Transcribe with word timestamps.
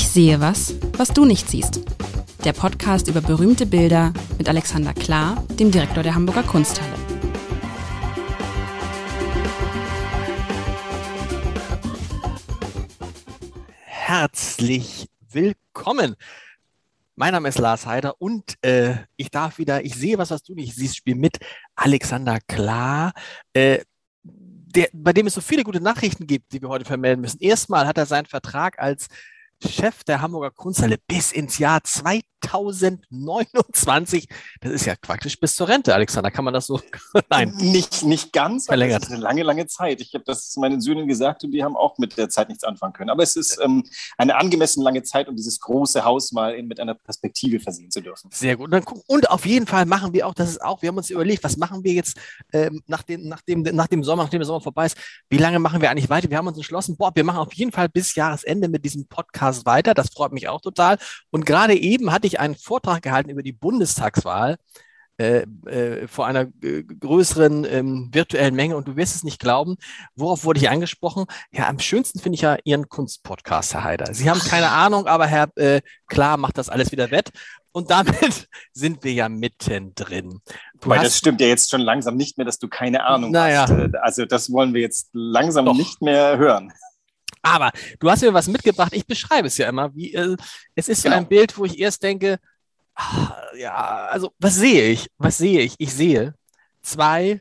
Ich 0.00 0.06
sehe 0.06 0.38
was, 0.38 0.76
was 0.96 1.08
du 1.08 1.24
nicht 1.24 1.48
siehst. 1.48 1.80
Der 2.44 2.52
Podcast 2.52 3.08
über 3.08 3.20
berühmte 3.20 3.66
Bilder 3.66 4.12
mit 4.38 4.48
Alexander 4.48 4.94
Klar, 4.94 5.44
dem 5.58 5.72
Direktor 5.72 6.04
der 6.04 6.14
Hamburger 6.14 6.44
Kunsthalle. 6.44 6.94
Herzlich 13.86 15.08
willkommen. 15.32 16.14
Mein 17.16 17.32
Name 17.32 17.48
ist 17.48 17.58
Lars 17.58 17.84
Heider 17.84 18.22
und 18.22 18.54
äh, 18.64 18.98
ich 19.16 19.32
darf 19.32 19.58
wieder, 19.58 19.84
ich 19.84 19.96
sehe 19.96 20.16
was, 20.16 20.30
was 20.30 20.44
du 20.44 20.54
nicht 20.54 20.76
siehst, 20.76 20.96
spielen 20.96 21.18
mit 21.18 21.38
Alexander 21.74 22.38
Klar. 22.46 23.14
Äh, 23.52 23.80
der, 24.22 24.90
bei 24.92 25.12
dem 25.12 25.26
es 25.26 25.34
so 25.34 25.40
viele 25.40 25.64
gute 25.64 25.80
Nachrichten 25.80 26.28
gibt, 26.28 26.52
die 26.52 26.62
wir 26.62 26.68
heute 26.68 26.84
vermelden 26.84 27.20
müssen. 27.20 27.40
Erstmal 27.40 27.88
hat 27.88 27.98
er 27.98 28.06
seinen 28.06 28.26
Vertrag 28.26 28.78
als 28.78 29.08
Chef 29.66 30.04
der 30.04 30.22
Hamburger 30.22 30.52
Kunsthalle 30.52 30.98
bis 31.08 31.32
ins 31.32 31.58
Jahr 31.58 31.82
2029. 31.82 34.28
Das 34.60 34.70
ist 34.70 34.86
ja 34.86 34.94
praktisch 35.00 35.40
bis 35.40 35.56
zur 35.56 35.66
Rente, 35.66 35.92
Alexander. 35.94 36.30
Kann 36.30 36.44
man 36.44 36.54
das 36.54 36.66
so? 36.66 36.80
Nein. 37.30 37.52
Nicht, 37.56 38.04
nicht 38.04 38.32
ganz. 38.32 38.66
Verlängert. 38.66 39.02
Das 39.02 39.08
ist 39.08 39.14
eine 39.14 39.22
lange, 39.22 39.42
lange 39.42 39.66
Zeit. 39.66 40.00
Ich 40.00 40.14
habe 40.14 40.22
das 40.24 40.54
meinen 40.56 40.80
Söhnen 40.80 41.08
gesagt 41.08 41.42
und 41.42 41.50
die 41.50 41.64
haben 41.64 41.76
auch 41.76 41.98
mit 41.98 42.16
der 42.16 42.28
Zeit 42.28 42.48
nichts 42.48 42.62
anfangen 42.62 42.92
können. 42.92 43.10
Aber 43.10 43.24
es 43.24 43.34
ist 43.34 43.58
ähm, 43.60 43.82
eine 44.16 44.36
angemessen 44.36 44.80
lange 44.82 45.02
Zeit, 45.02 45.28
um 45.28 45.34
dieses 45.34 45.58
große 45.58 46.04
Haus 46.04 46.30
mal 46.30 46.62
mit 46.62 46.78
einer 46.78 46.94
Perspektive 46.94 47.58
versehen 47.58 47.90
zu 47.90 48.00
dürfen. 48.00 48.30
Sehr 48.32 48.56
gut. 48.56 48.66
Und, 48.66 48.70
dann, 48.70 48.84
und 49.08 49.28
auf 49.30 49.44
jeden 49.44 49.66
Fall 49.66 49.86
machen 49.86 50.12
wir 50.12 50.28
auch, 50.28 50.34
das 50.34 50.50
ist 50.50 50.62
auch, 50.62 50.82
wir 50.82 50.90
haben 50.90 50.98
uns 50.98 51.10
überlegt, 51.10 51.42
was 51.42 51.56
machen 51.56 51.82
wir 51.82 51.94
jetzt 51.94 52.16
ähm, 52.52 52.80
nach, 52.86 53.02
dem, 53.02 53.26
nach, 53.26 53.42
dem, 53.42 53.62
nach 53.62 53.88
dem 53.88 54.04
Sommer, 54.04 54.22
nachdem 54.22 54.38
der 54.38 54.46
Sommer 54.46 54.60
vorbei 54.60 54.86
ist, 54.86 54.96
wie 55.28 55.38
lange 55.38 55.58
machen 55.58 55.82
wir 55.82 55.90
eigentlich 55.90 56.10
weiter? 56.10 56.30
Wir 56.30 56.38
haben 56.38 56.46
uns 56.46 56.56
entschlossen, 56.56 56.96
boah, 56.96 57.10
wir 57.12 57.24
machen 57.24 57.38
auf 57.38 57.52
jeden 57.54 57.72
Fall 57.72 57.88
bis 57.88 58.14
Jahresende 58.14 58.68
mit 58.68 58.84
diesem 58.84 59.08
Podcast 59.08 59.47
Podcast 59.48 59.66
weiter. 59.66 59.94
Das 59.94 60.10
freut 60.10 60.32
mich 60.32 60.48
auch 60.48 60.60
total. 60.60 60.98
Und 61.30 61.46
gerade 61.46 61.74
eben 61.74 62.12
hatte 62.12 62.26
ich 62.26 62.40
einen 62.40 62.54
Vortrag 62.54 63.02
gehalten 63.02 63.30
über 63.30 63.42
die 63.42 63.52
Bundestagswahl. 63.52 64.56
Äh, 65.20 65.46
äh, 65.66 66.06
vor 66.06 66.26
einer 66.26 66.46
äh, 66.62 66.84
größeren 66.84 67.64
ähm, 67.64 68.08
virtuellen 68.12 68.54
Menge 68.54 68.76
und 68.76 68.86
du 68.86 68.94
wirst 68.94 69.16
es 69.16 69.24
nicht 69.24 69.40
glauben. 69.40 69.74
Worauf 70.14 70.44
wurde 70.44 70.60
ich 70.60 70.70
angesprochen? 70.70 71.24
Ja, 71.50 71.68
am 71.68 71.80
schönsten 71.80 72.20
finde 72.20 72.36
ich 72.36 72.42
ja 72.42 72.56
Ihren 72.62 72.88
Kunstpodcast, 72.88 73.74
Herr 73.74 73.82
Heider. 73.82 74.14
Sie 74.14 74.30
haben 74.30 74.38
keine 74.38 74.70
Ahnung, 74.70 75.08
aber 75.08 75.26
Herr 75.26 75.48
äh, 75.56 75.80
Klar 76.06 76.36
macht 76.36 76.56
das 76.56 76.68
alles 76.68 76.92
wieder 76.92 77.10
wett. 77.10 77.32
Und 77.72 77.90
damit 77.90 78.48
sind 78.72 79.02
wir 79.02 79.12
ja 79.12 79.28
mittendrin. 79.28 80.40
Du 80.80 80.88
Weil 80.88 81.02
das 81.02 81.18
stimmt 81.18 81.40
ja 81.40 81.48
jetzt 81.48 81.68
schon 81.68 81.80
langsam 81.80 82.16
nicht 82.16 82.38
mehr, 82.38 82.44
dass 82.44 82.60
du 82.60 82.68
keine 82.68 83.04
Ahnung 83.04 83.32
naja. 83.32 83.62
hast. 83.62 83.70
Äh, 83.72 83.90
also 84.00 84.24
das 84.24 84.52
wollen 84.52 84.72
wir 84.72 84.82
jetzt 84.82 85.08
langsam 85.12 85.64
Doch. 85.64 85.74
nicht 85.74 86.00
mehr 86.00 86.38
hören. 86.38 86.72
Aber 87.42 87.70
du 87.98 88.10
hast 88.10 88.22
mir 88.22 88.34
was 88.34 88.48
mitgebracht. 88.48 88.92
Ich 88.92 89.06
beschreibe 89.06 89.48
es 89.48 89.58
ja 89.58 89.68
immer. 89.68 89.94
Wie, 89.94 90.14
äh, 90.14 90.36
es 90.74 90.88
ist 90.88 91.02
genau. 91.02 91.16
so 91.16 91.20
ein 91.22 91.28
Bild, 91.28 91.56
wo 91.58 91.64
ich 91.64 91.78
erst 91.78 92.02
denke, 92.02 92.38
ach, 92.94 93.32
ja, 93.56 94.08
also 94.10 94.32
was 94.38 94.56
sehe 94.56 94.90
ich? 94.90 95.08
Was 95.18 95.38
sehe 95.38 95.60
ich? 95.60 95.74
Ich 95.78 95.94
sehe 95.94 96.34
zwei 96.82 97.40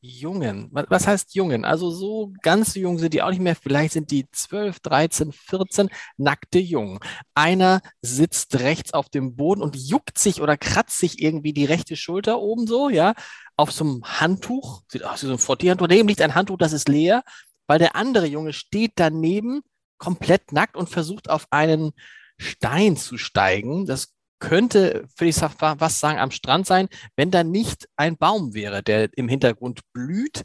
Jungen. 0.00 0.68
Was, 0.70 0.86
was 0.88 1.06
heißt 1.06 1.34
Jungen? 1.34 1.64
Also 1.64 1.90
so 1.90 2.32
ganz 2.42 2.74
jung 2.74 2.98
sind 2.98 3.14
die 3.14 3.22
auch 3.22 3.30
nicht 3.30 3.40
mehr. 3.40 3.56
Vielleicht 3.56 3.94
sind 3.94 4.10
die 4.10 4.26
12, 4.30 4.80
13, 4.80 5.32
14 5.32 5.90
nackte 6.16 6.58
Jungen. 6.58 7.00
Einer 7.34 7.80
sitzt 8.00 8.60
rechts 8.60 8.94
auf 8.94 9.08
dem 9.08 9.34
Boden 9.36 9.62
und 9.62 9.76
juckt 9.76 10.18
sich 10.18 10.40
oder 10.40 10.56
kratzt 10.56 10.98
sich 10.98 11.20
irgendwie 11.20 11.52
die 11.52 11.64
rechte 11.64 11.96
Schulter 11.96 12.40
oben 12.40 12.66
so, 12.66 12.88
ja, 12.88 13.14
auf 13.56 13.72
so 13.72 13.84
einem 13.84 14.04
Handtuch. 14.04 14.82
Sieht 14.88 15.04
aus 15.04 15.22
wie 15.22 15.26
so 15.26 15.32
ein 15.32 15.38
Frottierhandtuch. 15.38 15.88
Daneben 15.88 16.08
liegt 16.08 16.22
ein 16.22 16.34
Handtuch, 16.34 16.58
das 16.58 16.72
ist 16.72 16.88
leer 16.88 17.24
weil 17.68 17.78
der 17.78 17.94
andere 17.94 18.26
Junge 18.26 18.52
steht 18.52 18.94
daneben 18.96 19.62
komplett 19.98 20.52
nackt 20.52 20.76
und 20.76 20.88
versucht 20.88 21.30
auf 21.30 21.46
einen 21.50 21.92
Stein 22.38 22.96
zu 22.96 23.18
steigen. 23.18 23.86
Das 23.86 24.14
könnte, 24.40 25.06
würde 25.16 25.28
ich 25.28 25.36
was 25.36 26.00
sagen, 26.00 26.18
am 26.18 26.30
Strand 26.30 26.66
sein, 26.66 26.88
wenn 27.16 27.30
da 27.30 27.44
nicht 27.44 27.88
ein 27.96 28.16
Baum 28.16 28.54
wäre, 28.54 28.82
der 28.82 29.10
im 29.16 29.28
Hintergrund 29.28 29.80
blüht. 29.92 30.44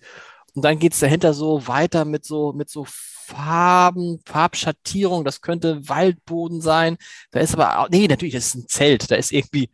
Und 0.55 0.63
dann 0.63 0.79
geht 0.79 0.93
es 0.93 0.99
dahinter 0.99 1.33
so 1.33 1.67
weiter 1.67 2.05
mit 2.05 2.25
so, 2.25 2.53
mit 2.53 2.69
so 2.69 2.85
Farben, 2.87 4.19
Farbschattierung. 4.25 5.23
Das 5.23 5.41
könnte 5.41 5.87
Waldboden 5.87 6.61
sein. 6.61 6.97
Da 7.31 7.39
ist 7.39 7.53
aber, 7.53 7.79
auch, 7.79 7.89
nee, 7.89 8.07
natürlich, 8.07 8.35
das 8.35 8.47
ist 8.47 8.55
ein 8.55 8.67
Zelt. 8.67 9.09
Da 9.09 9.15
ist 9.15 9.31
irgendwie, 9.31 9.69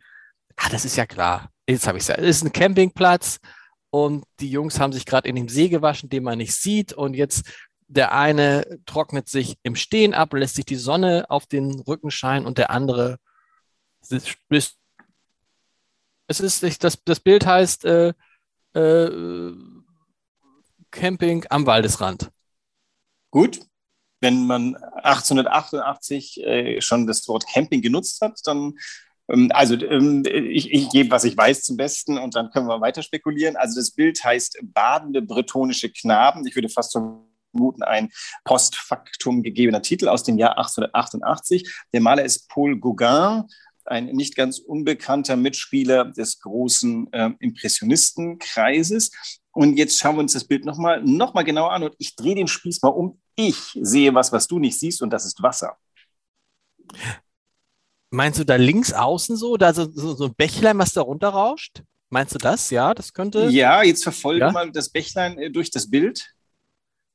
ah, 0.56 0.68
das 0.70 0.84
ist 0.84 0.96
ja 0.96 1.06
klar. 1.06 1.50
Jetzt 1.68 1.86
habe 1.86 1.98
ich 1.98 2.02
es 2.02 2.08
ja. 2.08 2.16
Das 2.16 2.26
ist 2.26 2.44
ein 2.44 2.52
Campingplatz 2.52 3.40
und 3.90 4.24
die 4.38 4.50
Jungs 4.50 4.78
haben 4.78 4.92
sich 4.92 5.04
gerade 5.04 5.28
in 5.28 5.36
dem 5.36 5.48
See 5.48 5.68
gewaschen, 5.68 6.08
den 6.08 6.22
man 6.22 6.38
nicht 6.38 6.54
sieht 6.54 6.92
und 6.92 7.14
jetzt 7.14 7.44
der 7.88 8.12
eine 8.12 8.78
trocknet 8.86 9.28
sich 9.28 9.58
im 9.64 9.74
Stehen 9.74 10.14
ab, 10.14 10.32
lässt 10.32 10.54
sich 10.54 10.64
die 10.64 10.76
Sonne 10.76 11.26
auf 11.28 11.46
den 11.46 11.80
Rücken 11.80 12.12
scheinen 12.12 12.46
und 12.46 12.56
der 12.56 12.70
andere 12.70 13.18
ist, 14.08 14.76
es 16.28 16.40
ist 16.40 16.84
das, 16.84 17.02
das 17.04 17.20
Bild 17.20 17.44
heißt 17.46 17.84
äh, 17.84 18.12
äh, 18.74 19.52
Camping 20.92 21.44
am 21.50 21.66
Waldesrand. 21.66 22.30
Gut, 23.30 23.60
wenn 24.20 24.46
man 24.46 24.76
1888 24.76 26.40
äh, 26.42 26.80
schon 26.80 27.06
das 27.06 27.26
Wort 27.26 27.44
Camping 27.52 27.82
genutzt 27.82 28.20
hat, 28.20 28.38
dann 28.44 28.78
also 29.52 29.74
ähm, 29.76 30.24
ich, 30.26 30.72
ich 30.72 30.90
gebe, 30.90 31.10
was 31.10 31.24
ich 31.24 31.36
weiß, 31.36 31.62
zum 31.62 31.76
Besten 31.76 32.18
und 32.18 32.34
dann 32.34 32.50
können 32.50 32.66
wir 32.66 32.80
weiter 32.80 33.02
spekulieren. 33.02 33.56
Also 33.56 33.78
das 33.78 33.92
Bild 33.92 34.22
heißt 34.22 34.58
badende 34.62 35.22
bretonische 35.22 35.90
Knaben. 35.90 36.46
Ich 36.46 36.56
würde 36.56 36.68
fast 36.68 36.92
vermuten, 36.92 37.82
ein 37.82 38.10
postfaktum 38.44 39.42
gegebener 39.42 39.82
Titel 39.82 40.08
aus 40.08 40.24
dem 40.24 40.36
Jahr 40.36 40.58
1888. 40.58 41.72
Der 41.92 42.00
Maler 42.00 42.24
ist 42.24 42.48
Paul 42.48 42.78
Gauguin, 42.80 43.44
ein 43.84 44.06
nicht 44.06 44.34
ganz 44.34 44.58
unbekannter 44.58 45.36
Mitspieler 45.36 46.06
des 46.06 46.40
großen 46.40 47.12
äh, 47.12 47.30
Impressionistenkreises. 47.38 49.12
Und 49.52 49.76
jetzt 49.76 49.98
schauen 49.98 50.16
wir 50.16 50.20
uns 50.20 50.32
das 50.32 50.44
Bild 50.44 50.64
nochmal 50.64 51.02
noch 51.02 51.34
mal 51.34 51.42
genauer 51.42 51.72
an 51.72 51.84
und 51.84 51.94
ich 51.98 52.16
drehe 52.16 52.34
den 52.34 52.48
Spieß 52.48 52.82
mal 52.82 52.88
um. 52.88 53.20
Ich 53.36 53.78
sehe 53.80 54.14
was, 54.14 54.32
was 54.32 54.46
du 54.46 54.58
nicht 54.58 54.78
siehst 54.78 55.02
und 55.02 55.10
das 55.10 55.24
ist 55.24 55.42
Wasser. 55.42 55.76
Meinst 58.10 58.40
du 58.40 58.44
da 58.44 58.56
links 58.56 58.92
außen 58.92 59.36
so, 59.36 59.56
da 59.56 59.72
so, 59.72 59.88
so, 59.92 60.24
ein 60.24 60.34
Bächlein, 60.34 60.78
was 60.78 60.92
da 60.92 61.00
runterrauscht? 61.00 61.82
Meinst 62.08 62.34
du 62.34 62.38
das? 62.38 62.70
Ja, 62.70 62.92
das 62.92 63.12
könnte. 63.12 63.48
Ja, 63.50 63.84
jetzt 63.84 64.02
verfolge 64.02 64.40
ja? 64.40 64.50
mal 64.50 64.72
das 64.72 64.90
Bächlein 64.90 65.38
äh, 65.38 65.50
durch 65.50 65.70
das 65.70 65.88
Bild. 65.88 66.34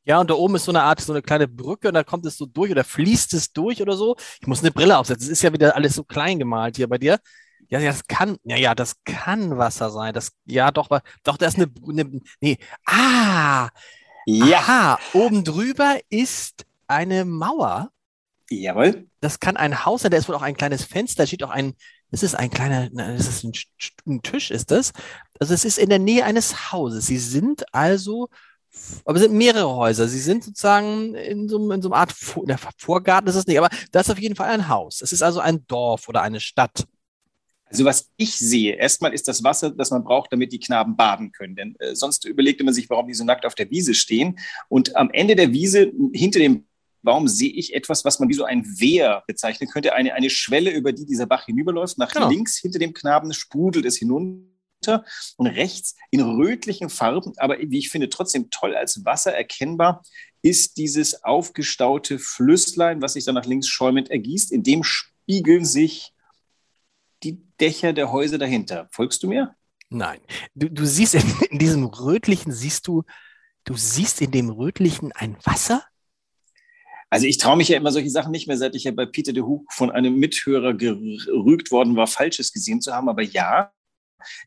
Ja, 0.05 0.21
und 0.21 0.29
da 0.29 0.35
oben 0.35 0.55
ist 0.55 0.65
so 0.65 0.71
eine 0.71 0.83
Art, 0.83 1.01
so 1.01 1.11
eine 1.11 1.21
kleine 1.21 1.47
Brücke 1.47 1.89
und 1.89 1.95
da 1.95 2.03
kommt 2.03 2.25
es 2.25 2.37
so 2.37 2.45
durch 2.45 2.71
oder 2.71 2.83
fließt 2.83 3.33
es 3.33 3.51
durch 3.51 3.81
oder 3.81 3.97
so. 3.97 4.15
Ich 4.39 4.47
muss 4.47 4.59
eine 4.61 4.71
Brille 4.71 4.97
aufsetzen. 4.97 5.25
Es 5.25 5.31
ist 5.31 5.41
ja 5.41 5.51
wieder 5.51 5.75
alles 5.75 5.95
so 5.95 6.03
klein 6.03 6.39
gemalt 6.39 6.77
hier 6.77 6.87
bei 6.87 6.99
dir. 6.99 7.19
Ja, 7.69 7.79
ja, 7.79 7.91
das 7.91 8.05
kann, 8.07 8.37
ja, 8.43 8.55
ja, 8.55 8.75
das 8.75 9.03
kann 9.03 9.57
Wasser 9.57 9.89
sein. 9.89 10.13
Das, 10.13 10.31
ja, 10.45 10.71
doch, 10.71 10.87
doch, 11.23 11.37
da 11.37 11.47
ist 11.47 11.57
eine, 11.57 11.71
eine 11.89 12.21
nee, 12.39 12.57
ah, 12.85 13.69
ja. 14.27 14.57
Aha, 14.57 14.99
oben 15.13 15.43
drüber 15.43 15.99
ist 16.09 16.65
eine 16.87 17.25
Mauer. 17.25 17.91
Jawohl. 18.49 19.07
Das 19.21 19.39
kann 19.39 19.57
ein 19.57 19.85
Haus 19.85 20.01
sein, 20.01 20.11
da 20.11 20.17
ist 20.17 20.27
wohl 20.27 20.35
auch 20.35 20.41
ein 20.41 20.57
kleines 20.57 20.83
Fenster, 20.83 21.23
da 21.23 21.27
steht 21.27 21.43
auch 21.43 21.49
ein, 21.49 21.73
das 22.11 22.21
ist 22.21 22.35
ein 22.35 22.51
kleiner, 22.51 22.89
das 22.89 23.27
ist 23.27 23.43
ein, 23.43 23.53
ein 24.07 24.21
Tisch, 24.21 24.51
ist 24.51 24.71
das. 24.71 24.91
Also 25.39 25.53
es 25.53 25.65
ist 25.65 25.79
in 25.79 25.89
der 25.89 25.99
Nähe 25.99 26.25
eines 26.25 26.71
Hauses. 26.71 27.07
Sie 27.07 27.17
sind 27.17 27.65
also, 27.73 28.29
aber 29.03 29.17
es 29.17 29.23
sind 29.23 29.33
mehrere 29.33 29.75
Häuser. 29.75 30.07
Sie 30.07 30.19
sind 30.19 30.43
sozusagen 30.43 31.15
in 31.15 31.49
so, 31.49 31.71
in 31.71 31.81
so 31.81 31.89
einer 31.89 31.97
Art 31.97 32.11
Vor 32.11 32.45
Vorgarten, 32.77 33.27
ist 33.29 33.35
es 33.35 33.47
nicht, 33.47 33.57
aber 33.57 33.69
das 33.91 34.07
ist 34.07 34.11
auf 34.11 34.19
jeden 34.19 34.35
Fall 34.35 34.49
ein 34.49 34.67
Haus. 34.67 35.01
Es 35.01 35.11
ist 35.11 35.23
also 35.23 35.39
ein 35.39 35.65
Dorf 35.67 36.07
oder 36.07 36.21
eine 36.21 36.39
Stadt. 36.39 36.85
Also 37.65 37.83
was 37.83 38.11
ich 38.15 38.37
sehe, 38.37 38.75
erstmal 38.75 39.13
ist 39.13 39.27
das 39.27 39.43
Wasser, 39.43 39.71
das 39.71 39.89
man 39.89 40.03
braucht, 40.03 40.31
damit 40.31 40.53
die 40.53 40.59
Knaben 40.59 40.95
baden 40.95 41.31
können. 41.31 41.55
Denn 41.55 41.75
äh, 41.79 41.95
sonst 41.95 42.23
überlegte 42.25 42.63
man 42.63 42.75
sich, 42.75 42.89
warum 42.91 43.07
die 43.07 43.15
so 43.15 43.23
nackt 43.23 43.45
auf 43.45 43.55
der 43.55 43.71
Wiese 43.71 43.95
stehen. 43.95 44.37
Und 44.69 44.95
am 44.95 45.09
Ende 45.11 45.35
der 45.35 45.51
Wiese, 45.51 45.91
hinter 46.13 46.39
dem 46.39 46.67
Warum 47.05 47.27
sehe 47.27 47.51
ich 47.51 47.73
etwas, 47.73 48.03
was 48.03 48.19
man 48.19 48.29
wie 48.29 48.33
so 48.33 48.45
ein 48.45 48.65
Wehr 48.79 49.23
bezeichnen 49.27 49.69
könnte, 49.69 49.93
eine, 49.93 50.13
eine 50.13 50.29
Schwelle, 50.29 50.71
über 50.71 50.91
die 50.91 51.05
dieser 51.05 51.25
Bach 51.27 51.45
hinüberläuft. 51.45 51.97
Nach 51.97 52.11
genau. 52.11 52.29
links 52.29 52.57
hinter 52.57 52.79
dem 52.79 52.93
Knaben 52.93 53.31
sprudelt 53.33 53.85
es 53.85 53.97
hinunter 53.97 55.05
und 55.37 55.47
rechts 55.47 55.95
in 56.11 56.21
rötlichen 56.21 56.89
Farben, 56.89 57.33
aber 57.37 57.57
wie 57.59 57.79
ich 57.79 57.89
finde, 57.89 58.09
trotzdem 58.09 58.49
toll 58.49 58.75
als 58.75 59.05
Wasser 59.05 59.33
erkennbar, 59.33 60.03
ist 60.41 60.77
dieses 60.77 61.23
aufgestaute 61.23 62.19
Flüsslein, 62.19 63.01
was 63.01 63.13
sich 63.13 63.25
dann 63.25 63.35
nach 63.35 63.45
links 63.45 63.67
schäumend 63.67 64.11
ergießt. 64.11 64.51
In 64.51 64.63
dem 64.63 64.83
spiegeln 64.83 65.65
sich 65.65 66.13
die 67.23 67.41
Dächer 67.59 67.93
der 67.93 68.11
Häuser 68.11 68.37
dahinter. 68.37 68.87
Folgst 68.91 69.23
du 69.23 69.27
mir? 69.27 69.55
Nein. 69.89 70.19
Du, 70.53 70.69
du 70.69 70.85
siehst 70.85 71.15
in, 71.15 71.23
in 71.49 71.59
diesem 71.59 71.85
rötlichen, 71.85 72.51
siehst 72.51 72.87
du, 72.87 73.03
du 73.63 73.75
siehst 73.75 74.21
in 74.21 74.31
dem 74.31 74.49
rötlichen 74.49 75.11
ein 75.13 75.37
Wasser? 75.43 75.83
Also 77.09 77.27
ich 77.27 77.37
traue 77.37 77.57
mich 77.57 77.69
ja 77.69 77.77
immer 77.77 77.91
solche 77.91 78.09
Sachen 78.09 78.31
nicht 78.31 78.47
mehr, 78.47 78.57
seit 78.57 78.75
ich 78.75 78.83
ja 78.85 78.91
bei 78.91 79.05
Peter 79.05 79.31
de 79.31 79.43
Hoek 79.43 79.71
von 79.71 79.91
einem 79.91 80.15
Mithörer 80.15 80.73
gerügt 80.73 81.71
worden 81.71 81.95
war, 81.95 82.07
Falsches 82.07 82.51
gesehen 82.51 82.81
zu 82.81 82.93
haben. 82.93 83.09
Aber 83.09 83.21
ja, 83.21 83.71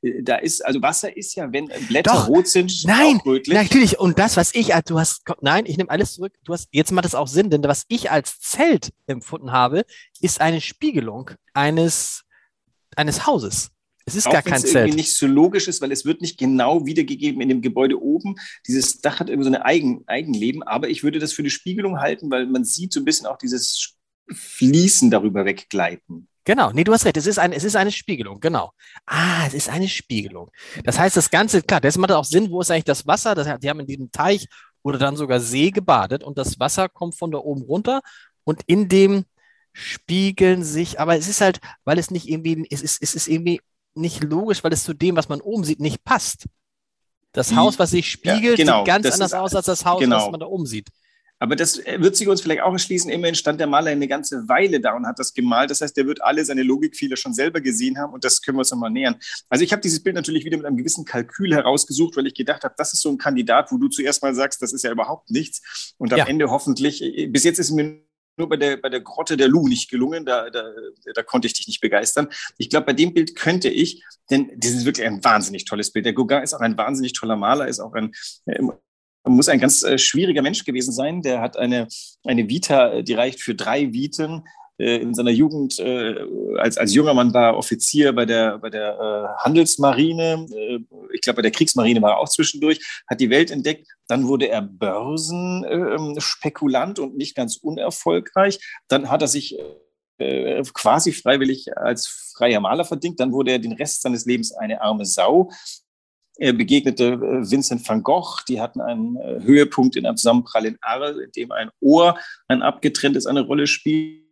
Äh, 0.02 0.22
da 0.22 0.36
ist, 0.36 0.64
also 0.64 0.82
Wasser 0.82 1.16
ist 1.16 1.34
ja, 1.36 1.52
wenn 1.52 1.68
Blätter 1.88 2.12
Doch. 2.12 2.28
rot 2.28 2.48
sind, 2.48 2.84
Nein, 2.84 3.18
auch 3.20 3.26
rötlich. 3.26 3.56
natürlich. 3.56 3.98
Und 3.98 4.18
das, 4.18 4.36
was 4.36 4.54
ich, 4.54 4.74
als 4.74 4.86
du 4.86 4.98
hast, 4.98 5.22
nein, 5.40 5.66
ich 5.66 5.76
nehme 5.76 5.90
alles 5.90 6.14
zurück. 6.14 6.32
Du 6.44 6.52
hast, 6.52 6.68
jetzt 6.72 6.92
macht 6.92 7.04
es 7.04 7.14
auch 7.14 7.28
Sinn, 7.28 7.50
denn 7.50 7.62
was 7.62 7.84
ich 7.88 8.10
als 8.10 8.40
Zelt 8.40 8.92
empfunden 9.06 9.52
habe, 9.52 9.84
ist 10.20 10.40
eine 10.40 10.60
Spiegelung 10.60 11.30
eines, 11.54 12.24
eines 12.96 13.26
Hauses. 13.26 13.70
Es 14.08 14.16
ist 14.16 14.26
auch 14.26 14.32
gar 14.32 14.42
kein 14.42 14.60
Zelt. 14.60 14.94
nicht 14.94 15.14
so 15.14 15.26
logisch 15.26 15.68
ist, 15.68 15.80
weil 15.80 15.92
es 15.92 16.04
wird 16.04 16.20
nicht 16.20 16.38
genau 16.38 16.86
wiedergegeben 16.86 17.40
in 17.40 17.48
dem 17.48 17.62
Gebäude 17.62 18.00
oben. 18.00 18.36
Dieses 18.66 19.00
Dach 19.00 19.20
hat 19.20 19.28
irgendwie 19.28 19.50
so 19.50 19.54
ein 19.54 19.62
Eigen, 19.62 20.02
Eigenleben, 20.06 20.62
aber 20.62 20.88
ich 20.88 21.02
würde 21.02 21.18
das 21.18 21.32
für 21.32 21.42
eine 21.42 21.50
Spiegelung 21.50 22.00
halten, 22.00 22.30
weil 22.30 22.46
man 22.46 22.64
sieht 22.64 22.92
so 22.92 23.00
ein 23.00 23.04
bisschen 23.04 23.26
auch 23.26 23.38
dieses 23.38 23.96
Fließen 24.32 25.10
darüber 25.10 25.44
weggleiten. 25.44 26.28
Genau, 26.44 26.72
nee, 26.72 26.84
du 26.84 26.94
hast 26.94 27.04
recht. 27.04 27.18
Es 27.18 27.26
ist, 27.26 27.38
ein, 27.38 27.52
es 27.52 27.62
ist 27.62 27.76
eine 27.76 27.92
Spiegelung, 27.92 28.40
genau. 28.40 28.72
Ah, 29.04 29.46
es 29.46 29.52
ist 29.52 29.68
eine 29.68 29.86
Spiegelung. 29.86 30.50
Das 30.82 30.98
heißt, 30.98 31.14
das 31.14 31.30
Ganze, 31.30 31.60
klar, 31.60 31.82
das 31.82 31.98
macht 31.98 32.12
auch 32.12 32.24
Sinn, 32.24 32.50
wo 32.50 32.62
ist 32.62 32.70
eigentlich 32.70 32.84
das 32.84 33.06
Wasser? 33.06 33.34
Das, 33.34 33.46
die 33.60 33.68
haben 33.68 33.80
in 33.80 33.86
diesem 33.86 34.10
Teich 34.10 34.46
oder 34.82 34.98
dann 34.98 35.16
sogar 35.16 35.40
See 35.40 35.70
gebadet 35.70 36.24
und 36.24 36.38
das 36.38 36.58
Wasser 36.58 36.88
kommt 36.88 37.16
von 37.16 37.30
da 37.30 37.38
oben 37.38 37.62
runter 37.62 38.00
und 38.44 38.62
in 38.66 38.88
dem 38.88 39.26
spiegeln 39.72 40.64
sich, 40.64 40.98
aber 40.98 41.16
es 41.16 41.28
ist 41.28 41.40
halt, 41.40 41.60
weil 41.84 41.98
es 41.98 42.10
nicht 42.10 42.28
irgendwie, 42.28 42.66
es 42.70 42.82
ist, 42.82 43.02
es 43.02 43.14
ist 43.14 43.28
irgendwie 43.28 43.60
nicht 43.94 44.22
logisch, 44.24 44.62
weil 44.64 44.72
es 44.72 44.84
zu 44.84 44.94
dem, 44.94 45.16
was 45.16 45.28
man 45.28 45.40
oben 45.40 45.64
sieht, 45.64 45.80
nicht 45.80 46.04
passt. 46.04 46.46
Das 47.32 47.48
Die- 47.48 47.56
Haus, 47.56 47.78
was 47.78 47.90
sich 47.90 48.10
spiegelt, 48.10 48.56
genau, 48.56 48.78
sieht 48.80 48.86
ganz 48.86 49.06
anders 49.06 49.32
ist- 49.32 49.38
aus 49.38 49.54
als 49.54 49.66
das 49.66 49.84
Haus, 49.84 50.00
genau. 50.00 50.16
was 50.16 50.30
man 50.30 50.40
da 50.40 50.46
oben 50.46 50.66
sieht. 50.66 50.88
Aber 51.40 51.54
das 51.54 51.78
wird 51.84 52.16
sich 52.16 52.26
uns 52.26 52.40
vielleicht 52.40 52.62
auch 52.62 52.72
erschließen. 52.72 53.08
Immerhin 53.12 53.36
stand 53.36 53.60
der 53.60 53.68
Maler 53.68 53.92
eine 53.92 54.08
ganze 54.08 54.48
Weile 54.48 54.80
da 54.80 54.96
und 54.96 55.06
hat 55.06 55.20
das 55.20 55.32
gemalt. 55.32 55.70
Das 55.70 55.80
heißt, 55.80 55.96
der 55.96 56.04
wird 56.06 56.20
alle 56.20 56.44
seine 56.44 56.64
Logikfehler 56.64 57.16
schon 57.16 57.32
selber 57.32 57.60
gesehen 57.60 57.96
haben 57.96 58.12
und 58.12 58.24
das 58.24 58.42
können 58.42 58.56
wir 58.56 58.60
uns 58.60 58.72
nochmal 58.72 58.90
nähern. 58.90 59.14
Also 59.48 59.62
ich 59.62 59.70
habe 59.70 59.80
dieses 59.80 60.02
Bild 60.02 60.16
natürlich 60.16 60.44
wieder 60.44 60.56
mit 60.56 60.66
einem 60.66 60.76
gewissen 60.76 61.04
Kalkül 61.04 61.54
herausgesucht, 61.54 62.16
weil 62.16 62.26
ich 62.26 62.34
gedacht 62.34 62.64
habe, 62.64 62.74
das 62.76 62.92
ist 62.92 63.02
so 63.02 63.08
ein 63.10 63.18
Kandidat, 63.18 63.70
wo 63.70 63.76
du 63.76 63.86
zuerst 63.86 64.20
mal 64.20 64.34
sagst, 64.34 64.60
das 64.62 64.72
ist 64.72 64.82
ja 64.82 64.90
überhaupt 64.90 65.30
nichts. 65.30 65.94
Und 65.96 66.12
am 66.12 66.18
Ja. 66.18 66.26
Ende 66.26 66.50
hoffentlich, 66.50 67.00
äh, 67.04 67.28
bis 67.28 67.44
jetzt 67.44 67.60
ist 67.60 67.70
mir 67.70 68.00
nur 68.38 68.48
bei 68.48 68.56
der, 68.56 68.76
bei 68.76 68.88
der 68.88 69.00
Grotte 69.00 69.36
der 69.36 69.48
Lu 69.48 69.68
nicht 69.68 69.90
gelungen, 69.90 70.24
da, 70.24 70.50
da, 70.50 70.64
da 71.14 71.22
konnte 71.22 71.46
ich 71.46 71.54
dich 71.54 71.66
nicht 71.66 71.80
begeistern. 71.80 72.28
Ich 72.56 72.70
glaube, 72.70 72.86
bei 72.86 72.92
dem 72.92 73.12
Bild 73.12 73.34
könnte 73.36 73.68
ich, 73.68 74.02
denn 74.30 74.50
das 74.56 74.72
ist 74.72 74.84
wirklich 74.84 75.06
ein 75.06 75.22
wahnsinnig 75.22 75.64
tolles 75.64 75.92
Bild. 75.92 76.06
Der 76.06 76.12
Gauguin 76.12 76.42
ist 76.42 76.54
auch 76.54 76.60
ein 76.60 76.76
wahnsinnig 76.76 77.12
toller 77.12 77.36
Maler, 77.36 77.68
ist 77.68 77.80
auch 77.80 77.94
ein, 77.94 78.12
äh, 78.46 78.62
muss 79.24 79.48
ein 79.48 79.60
ganz 79.60 79.82
äh, 79.82 79.98
schwieriger 79.98 80.42
Mensch 80.42 80.64
gewesen 80.64 80.92
sein. 80.92 81.22
Der 81.22 81.40
hat 81.40 81.56
eine, 81.56 81.88
eine 82.24 82.48
Vita, 82.48 82.92
äh, 82.92 83.04
die 83.04 83.14
reicht 83.14 83.40
für 83.40 83.54
drei 83.54 83.92
Viten. 83.92 84.44
Äh, 84.78 84.98
in 84.98 85.14
seiner 85.14 85.32
Jugend 85.32 85.78
äh, 85.80 86.14
als, 86.58 86.78
als 86.78 86.94
junger 86.94 87.14
Mann 87.14 87.34
war 87.34 87.48
er 87.48 87.56
Offizier 87.56 88.12
bei 88.12 88.24
der, 88.24 88.58
bei 88.58 88.70
der 88.70 88.94
äh, 88.94 89.26
Handelsmarine. 89.44 90.46
Ich 91.12 91.20
glaube, 91.20 91.36
bei 91.36 91.42
der 91.42 91.50
Kriegsmarine 91.50 92.00
war 92.00 92.12
er 92.12 92.18
auch 92.18 92.28
zwischendurch, 92.28 93.02
hat 93.08 93.18
die 93.20 93.30
Welt 93.30 93.50
entdeckt. 93.50 93.88
Dann 94.06 94.28
wurde 94.28 94.48
er 94.48 94.62
Börsenspekulant 94.62 97.00
und 97.00 97.16
nicht 97.16 97.34
ganz 97.34 97.56
unerfolgreich. 97.56 98.60
Dann 98.88 99.10
hat 99.10 99.22
er 99.22 99.28
sich 99.28 99.58
quasi 100.74 101.12
freiwillig 101.12 101.76
als 101.76 102.32
freier 102.36 102.58
Maler 102.58 102.84
verdingt. 102.84 103.20
Dann 103.20 103.30
wurde 103.30 103.52
er 103.52 103.60
den 103.60 103.74
Rest 103.74 104.02
seines 104.02 104.26
Lebens 104.26 104.52
eine 104.52 104.80
arme 104.80 105.06
Sau. 105.06 105.52
Er 106.38 106.54
begegnete 106.54 107.20
Vincent 107.20 107.88
van 107.88 108.02
Gogh. 108.02 108.40
Die 108.48 108.60
hatten 108.60 108.80
einen 108.80 109.16
Höhepunkt 109.44 109.94
in 109.94 110.06
einem 110.06 110.16
Zusammenprall 110.16 110.66
in 110.66 110.76
Arles, 110.80 111.18
in 111.18 111.30
dem 111.30 111.52
ein 111.52 111.70
Ohr, 111.80 112.18
ein 112.48 112.62
abgetrenntes, 112.62 113.26
eine 113.26 113.42
Rolle 113.42 113.68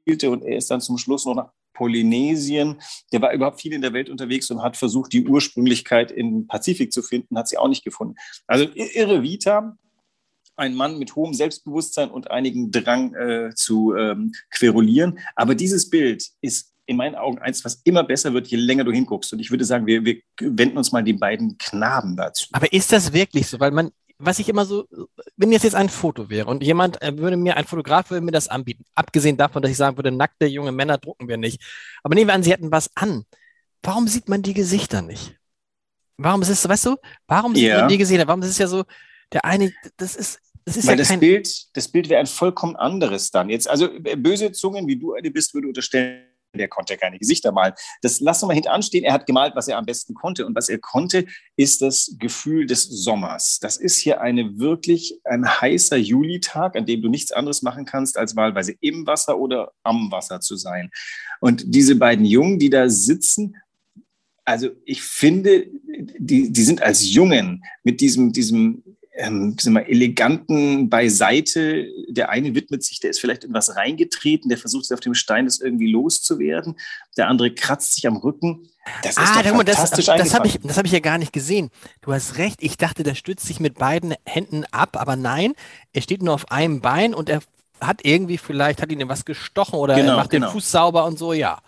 spielte. 0.06 0.31
Und 0.31 0.44
er 0.44 0.56
ist 0.56 0.70
dann 0.70 0.81
zum 0.81 0.99
Schluss 0.99 1.26
noch 1.26 1.35
nach 1.35 1.50
Polynesien. 1.75 2.81
Der 3.12 3.20
war 3.20 3.32
überhaupt 3.32 3.61
viel 3.61 3.73
in 3.73 3.82
der 3.82 3.93
Welt 3.93 4.08
unterwegs 4.08 4.50
und 4.50 4.62
hat 4.62 4.76
versucht, 4.76 5.12
die 5.12 5.26
Ursprünglichkeit 5.26 6.11
im 6.11 6.47
Pazifik 6.47 6.93
zu 6.93 7.03
finden, 7.03 7.37
hat 7.37 7.49
sie 7.49 7.58
auch 7.58 7.69
nicht 7.69 7.85
gefunden. 7.85 8.14
Also 8.47 8.67
irre 8.75 9.23
Vita. 9.23 9.76
Ein 10.58 10.75
Mann 10.75 10.99
mit 10.99 11.14
hohem 11.17 11.35
Selbstbewusstsein 11.35 12.11
und 12.11 12.31
einigen 12.31 12.70
Drang 12.70 13.14
äh, 13.14 13.50
zu 13.55 13.94
ähm, 13.94 14.32
querulieren. 14.50 15.19
Aber 15.35 15.55
dieses 15.55 15.91
Bild 15.91 16.31
ist 16.41 16.73
in 16.87 16.97
meinen 16.97 17.14
Augen 17.14 17.38
eins, 17.41 17.62
was 17.62 17.82
immer 17.85 18.05
besser 18.05 18.32
wird, 18.32 18.47
je 18.47 18.56
länger 18.56 18.85
du 18.85 18.93
hinguckst. 18.93 19.35
Und 19.35 19.41
ich 19.41 19.50
würde 19.50 19.67
sagen, 19.67 19.87
wir, 19.87 20.03
wir 20.06 20.23
wenden 20.41 20.79
uns 20.79 20.93
mal 20.93 21.05
den 21.05 21.19
beiden 21.19 21.58
Knaben 21.58 22.17
dazu. 22.17 22.47
Aber 22.53 22.73
ist 22.73 22.91
das 22.91 23.12
wirklich 23.12 23.49
so? 23.49 23.61
Weil 23.61 23.73
man, 23.73 23.91
was 24.19 24.39
ich 24.39 24.49
immer 24.49 24.65
so, 24.65 24.87
wenn 25.37 25.53
jetzt 25.53 25.65
jetzt 25.65 25.75
ein 25.75 25.89
Foto 25.89 26.31
wäre 26.31 26.49
und 26.49 26.63
jemand 26.63 27.01
äh, 27.03 27.17
würde 27.19 27.37
mir, 27.37 27.57
ein 27.57 27.67
Fotograf 27.67 28.11
würde 28.11 28.25
mir 28.25 28.33
das 28.33 28.49
anbieten, 28.49 28.85
abgesehen 28.95 29.37
davon, 29.37 29.63
dass 29.63 29.71
ich 29.71 29.77
sagen 29.77 29.97
würde, 29.99 30.11
nackte 30.11 30.47
junge 30.47 30.73
Männer 30.73 30.99
drucken 30.99 31.29
wir 31.29 31.37
nicht. 31.37 31.63
Aber 32.03 32.15
nehmen 32.15 32.29
wir 32.29 32.35
an, 32.35 32.43
sie 32.43 32.53
hätten 32.53 32.71
was 32.73 32.91
an. 32.95 33.25
Warum 33.83 34.09
sieht 34.09 34.29
man 34.29 34.43
die 34.43 34.55
Gesichter 34.55 35.03
nicht? 35.03 35.37
Warum 36.17 36.41
ist 36.43 36.49
es, 36.49 36.67
weißt 36.67 36.87
du, 36.87 36.97
warum 37.27 37.55
sieht 37.55 37.65
Ja. 37.65 37.81
man 37.81 37.89
die 37.89 37.99
Gesichter? 37.99 38.27
Warum 38.27 38.43
ist 38.43 38.49
es 38.51 38.59
ja 38.59 38.67
so, 38.67 38.85
der 39.33 39.45
eine, 39.45 39.73
das 39.99 40.17
ist, 40.17 40.41
das 40.65 40.79
ist 40.79 40.87
Weil 40.87 40.95
ja 40.95 40.97
das 40.99 41.09
kein, 41.09 41.21
Bild, 41.21 41.77
das 41.77 41.89
Bild 41.89 42.09
wäre 42.09 42.21
ein 42.21 42.27
vollkommen 42.27 42.75
anderes 42.77 43.31
dann. 43.31 43.51
Jetzt, 43.51 43.69
also 43.69 43.87
äh, 44.05 44.17
böse 44.17 44.51
Zungen, 44.53 44.89
wie 44.89 44.97
du 44.97 45.13
eine 45.15 45.31
bist, 45.31 45.53
würde 45.55 45.69
unterstellen, 45.69 46.25
der 46.58 46.69
konnte 46.69 46.94
ja 46.94 46.99
keine 46.99 47.19
Gesichter 47.19 47.53
malen. 47.53 47.75
Das 48.03 48.20
lassen 48.20 48.43
wir 48.43 48.49
mal 48.49 48.55
hinten 48.55 48.69
anstehen. 48.69 49.05
Er 49.05 49.12
hat 49.12 49.26
gemalt, 49.26 49.55
was 49.56 49.69
er 49.69 49.79
am 49.79 49.87
besten 49.87 50.14
konnte. 50.14 50.47
Und 50.47 50.55
was 50.55 50.69
er 50.69 50.79
konnte, 50.79 51.26
ist 51.56 51.82
das 51.82 52.17
Gefühl 52.19 52.67
des 52.67 52.85
Sommers. 52.85 53.58
Das 53.61 53.76
ist 53.76 53.99
hier 53.99 54.20
eine 54.20 54.58
wirklich 54.58 55.20
ein 55.25 55.47
heißer 55.49 55.97
Julitag, 55.97 56.76
an 56.76 56.87
dem 56.87 57.03
du 57.03 57.08
nichts 57.08 57.32
anderes 57.32 57.62
machen 57.62 57.85
kannst, 57.85 58.19
als 58.19 58.37
wahlweise 58.37 58.75
im 58.81 59.06
Wasser 59.06 59.38
oder 59.38 59.73
am 59.82 60.11
Wasser 60.11 60.41
zu 60.41 60.56
sein. 60.56 60.91
Und 61.41 61.62
diese 61.67 61.97
beiden 61.97 62.25
Jungen, 62.25 62.58
die 62.58 62.70
da 62.70 62.88
sitzen, 62.88 63.56
also 64.44 64.70
ich 64.85 65.03
finde, 65.03 65.67
die, 66.19 66.53
die 66.53 66.62
sind 66.62 66.81
als 66.81 67.12
Jungen 67.12 67.64
mit 67.82 68.00
diesem, 68.00 68.32
diesem 68.32 68.85
ähm, 69.17 69.57
wir, 69.63 69.89
eleganten 69.89 70.89
Beiseite. 70.91 71.89
Der 72.09 72.29
eine 72.31 72.55
widmet 72.55 72.85
sich, 72.85 73.01
der 73.01 73.11
ist 73.11 73.21
vielleicht 73.21 73.45
in 73.45 73.55
was 73.55 73.77
reingetreten, 73.77 74.49
der 74.49 74.59
versucht, 74.59 74.93
auf 74.93 75.01
dem 75.01 75.15
Stein 75.15 75.47
das 75.47 75.61
irgendwie 75.61 75.91
loszuwerden. 75.91 76.77
Der 77.17 77.29
andere 77.29 77.53
kratzt 77.55 77.95
sich 77.95 78.07
am 78.07 78.17
Rücken. 78.17 78.69
Das 79.03 79.13
ist 79.13 79.19
Ah, 79.19 79.43
doch 79.43 79.49
guck 79.49 79.57
mal, 79.57 79.65
das, 79.65 79.77
fantastisch 79.77 80.07
das 80.07 80.35
habe 80.35 80.47
ich, 80.47 80.61
das 80.63 80.79
hab 80.79 80.87
ich 80.87 80.93
ja 80.93 81.01
gar 81.01 81.19
nicht 81.19 81.33
gesehen. 81.33 81.71
Du 82.03 82.13
hast 82.13 82.39
recht, 82.39 82.63
ich 82.63 82.77
dachte, 82.77 83.03
der 83.03 83.15
stützt 83.15 83.47
sich 83.47 83.59
mit 83.59 83.75
beiden 83.79 84.15
Händen 84.25 84.65
ab, 84.71 84.97
aber 85.01 85.17
nein, 85.17 85.55
er 85.93 86.03
steht 86.03 86.23
nur 86.23 86.35
auf 86.35 86.51
einem 86.53 86.81
Bein 86.81 87.13
und 87.15 87.29
er 87.29 87.41
hat 87.81 88.05
irgendwie 88.05 88.39
vielleicht, 88.39 88.81
hat 88.83 88.93
ihn 88.93 89.09
was 89.09 89.25
gestochen 89.25 89.79
oder 89.79 89.95
er 89.95 90.03
Genau, 90.03 90.17
macht 90.17 90.31
genau. 90.31 90.47
den 90.47 90.53
Fuß 90.53 90.71
sauber 90.71 91.05
und 91.05 91.19
so, 91.19 91.33
ja. 91.33 91.61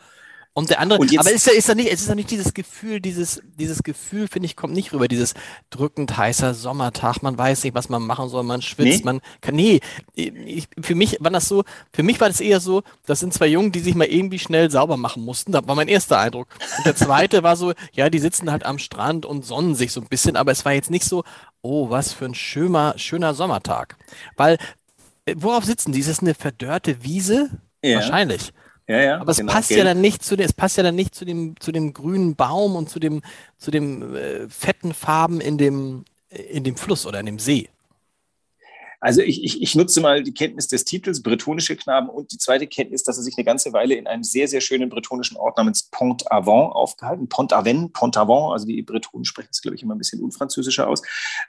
Und 0.58 0.70
der 0.70 0.80
andere, 0.80 0.98
Und 0.98 1.12
jetzt- 1.12 1.20
aber 1.20 1.30
ist 1.30 1.46
ja, 1.46 1.52
ist 1.52 1.68
ja 1.68 1.74
nicht, 1.76 1.88
es 1.92 2.00
ist 2.00 2.08
ja 2.08 2.14
nicht 2.16 2.30
dieses 2.32 2.52
Gefühl, 2.52 3.00
dieses, 3.00 3.40
dieses 3.58 3.82
Gefühl, 3.84 4.26
finde 4.26 4.46
ich, 4.46 4.56
kommt 4.56 4.74
nicht 4.74 4.92
rüber, 4.92 5.06
dieses 5.06 5.34
drückend 5.70 6.16
heißer 6.16 6.52
Sommertag, 6.52 7.22
man 7.22 7.38
weiß 7.38 7.62
nicht, 7.62 7.74
was 7.74 7.88
man 7.88 8.02
machen 8.02 8.28
soll, 8.28 8.42
man 8.42 8.60
schwitzt, 8.60 8.98
Nee? 8.98 9.04
man 9.04 9.20
kann, 9.40 9.54
nee, 9.54 9.80
ich, 10.14 10.66
für 10.80 10.96
mich 10.96 11.16
war 11.20 11.30
das 11.30 11.46
so, 11.46 11.62
für 11.92 12.02
mich 12.02 12.20
war 12.20 12.26
das 12.28 12.40
eher 12.40 12.58
so, 12.58 12.82
das 13.06 13.20
sind 13.20 13.32
zwei 13.32 13.46
Jungen, 13.46 13.70
die 13.70 13.78
sich 13.78 13.94
mal 13.94 14.06
irgendwie 14.08 14.40
schnell 14.40 14.68
sauber 14.70 14.96
machen 14.96 15.24
mussten, 15.24 15.52
das 15.52 15.66
war 15.68 15.76
mein 15.76 15.86
erster 15.88 16.18
Eindruck. 16.18 16.48
Und 16.78 16.86
der 16.86 16.96
zweite 16.96 17.42
war 17.44 17.54
so, 17.56 17.72
ja, 17.92 18.10
die 18.10 18.18
sitzen 18.18 18.50
halt 18.50 18.66
am 18.66 18.78
Strand 18.80 19.24
und 19.26 19.44
sonnen 19.44 19.76
sich 19.76 19.92
so 19.92 20.00
ein 20.00 20.08
bisschen, 20.08 20.36
aber 20.36 20.50
es 20.50 20.64
war 20.64 20.72
jetzt 20.72 20.90
nicht 20.90 21.04
so, 21.04 21.22
oh, 21.62 21.88
was 21.90 22.12
für 22.12 22.24
ein 22.24 22.34
schöner, 22.34 22.94
schöner 22.98 23.32
Sommertag. 23.34 23.96
Weil, 24.36 24.58
äh, 25.24 25.34
worauf 25.38 25.64
sitzen 25.64 25.92
die? 25.92 26.00
Ist 26.00 26.08
es 26.08 26.18
eine 26.18 26.34
verdörrte 26.34 27.04
Wiese? 27.04 27.50
Ja. 27.84 27.96
Wahrscheinlich. 28.00 28.52
Ja, 28.88 29.00
ja, 29.00 29.18
Aber 29.18 29.32
es 29.32 29.36
genau, 29.36 29.52
passt 29.52 29.74
ja 29.74 29.84
gelb. 29.84 29.84
dann 29.84 30.00
nicht 30.00 30.24
zu 30.24 30.36
dem, 30.36 30.46
es 30.46 30.52
passt 30.52 30.76
ja 30.78 30.82
dann 30.82 30.94
nicht 30.94 31.14
zu 31.14 31.24
dem, 31.24 31.58
zu 31.60 31.72
dem 31.72 31.92
grünen 31.92 32.36
Baum 32.36 32.74
und 32.76 32.88
zu 32.88 32.98
dem, 33.00 33.22
zu 33.58 33.70
dem 33.70 34.14
äh, 34.16 34.48
fetten 34.48 34.94
Farben 34.94 35.40
in 35.40 35.58
dem, 35.58 36.04
in 36.30 36.64
dem 36.64 36.76
Fluss 36.76 37.06
oder 37.06 37.20
in 37.20 37.26
dem 37.26 37.38
See. 37.38 37.68
Also 39.00 39.22
ich, 39.22 39.44
ich, 39.44 39.62
ich 39.62 39.74
nutze 39.76 40.00
mal 40.00 40.22
die 40.22 40.34
Kenntnis 40.34 40.66
des 40.66 40.84
Titels 40.84 41.22
Bretonische 41.22 41.76
Knaben 41.76 42.08
und 42.08 42.32
die 42.32 42.38
zweite 42.38 42.66
Kenntnis, 42.66 43.04
dass 43.04 43.16
er 43.16 43.22
sich 43.22 43.36
eine 43.36 43.44
ganze 43.44 43.72
Weile 43.72 43.94
in 43.94 44.08
einem 44.08 44.24
sehr, 44.24 44.48
sehr 44.48 44.60
schönen 44.60 44.88
bretonischen 44.88 45.36
Ort 45.36 45.56
namens 45.56 45.84
Pont-Aven 45.90 46.72
aufgehalten. 46.72 47.28
Pont-Aven, 47.28 47.92
Pont-Aven, 47.92 48.52
also 48.52 48.66
die 48.66 48.82
Bretonen 48.82 49.24
sprechen 49.24 49.50
es, 49.52 49.62
glaube 49.62 49.76
ich, 49.76 49.82
immer 49.82 49.94
ein 49.94 49.98
bisschen 49.98 50.20
unfranzösischer 50.20 50.88
aus. 50.88 51.02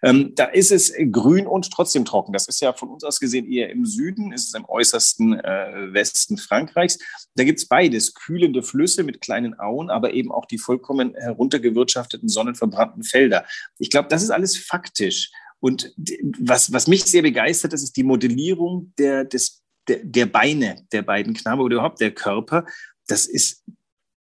Ähm, 0.04 0.34
da 0.36 0.46
ist 0.46 0.72
es 0.72 0.94
grün 1.12 1.48
und 1.48 1.72
trotzdem 1.72 2.06
trocken. 2.06 2.34
Das 2.34 2.48
ist 2.48 2.62
ja 2.62 2.74
von 2.74 2.90
uns 2.90 3.04
aus 3.04 3.20
gesehen 3.20 3.52
eher 3.52 3.70
im 3.72 3.86
Süden, 3.86 4.32
ist 4.32 4.48
es 4.48 4.54
im 4.54 4.66
äußersten 4.66 5.40
äh, 5.40 5.94
Westen 5.94 6.38
Frankreichs. 6.38 7.00
Da 7.36 7.44
gibt 7.44 7.60
es 7.60 7.68
beides, 7.68 8.14
kühlende 8.14 8.62
Flüsse 8.62 9.04
mit 9.04 9.22
kleinen 9.22 9.60
Auen, 9.60 9.90
aber 9.90 10.14
eben 10.14 10.32
auch 10.32 10.46
die 10.46 10.60
vollkommen 10.60 11.16
heruntergewirtschafteten, 11.16 12.30
sonnenverbrannten 12.30 13.04
Felder. 13.04 13.46
Ich 13.80 13.90
glaube, 13.90 14.08
das 14.10 14.22
ist 14.22 14.30
alles 14.30 14.56
faktisch. 14.56 15.32
Und 15.60 15.94
was, 16.40 16.72
was 16.72 16.88
mich 16.88 17.04
sehr 17.04 17.22
begeistert, 17.22 17.74
das 17.74 17.84
ist 17.84 17.98
die 17.98 18.04
Modellierung 18.04 18.94
der, 18.98 19.26
des, 19.26 19.62
der, 19.88 20.04
der 20.04 20.26
Beine 20.26 20.86
der 20.92 21.02
beiden 21.02 21.34
Knaben 21.34 21.62
oder 21.62 21.76
überhaupt 21.76 22.00
der 22.00 22.12
Körper. 22.12 22.66
Das 23.08 23.26
ist, 23.26 23.66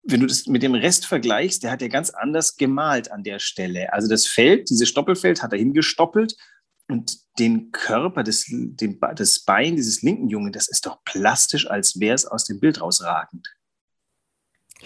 wenn 0.03 0.21
du 0.21 0.27
das 0.27 0.47
mit 0.47 0.63
dem 0.63 0.73
Rest 0.73 1.05
vergleichst, 1.05 1.63
der 1.63 1.71
hat 1.71 1.81
ja 1.81 1.89
ganz 1.89 2.09
anders 2.09 2.55
gemalt 2.55 3.11
an 3.11 3.23
der 3.23 3.39
Stelle. 3.39 3.93
Also 3.93 4.07
das 4.07 4.25
Feld, 4.25 4.69
dieses 4.69 4.89
Stoppelfeld 4.89 5.43
hat 5.43 5.53
er 5.53 5.59
hingestoppelt 5.59 6.35
und 6.87 7.17
den 7.37 7.71
Körper, 7.71 8.23
des, 8.23 8.45
den, 8.47 8.99
das 9.15 9.39
Bein 9.39 9.75
dieses 9.75 10.01
linken 10.01 10.29
Jungen, 10.29 10.53
das 10.53 10.69
ist 10.69 10.85
doch 10.85 11.03
plastisch, 11.03 11.69
als 11.69 11.99
wäre 11.99 12.15
es 12.15 12.25
aus 12.25 12.45
dem 12.45 12.59
Bild 12.59 12.81
rausragend. 12.81 13.53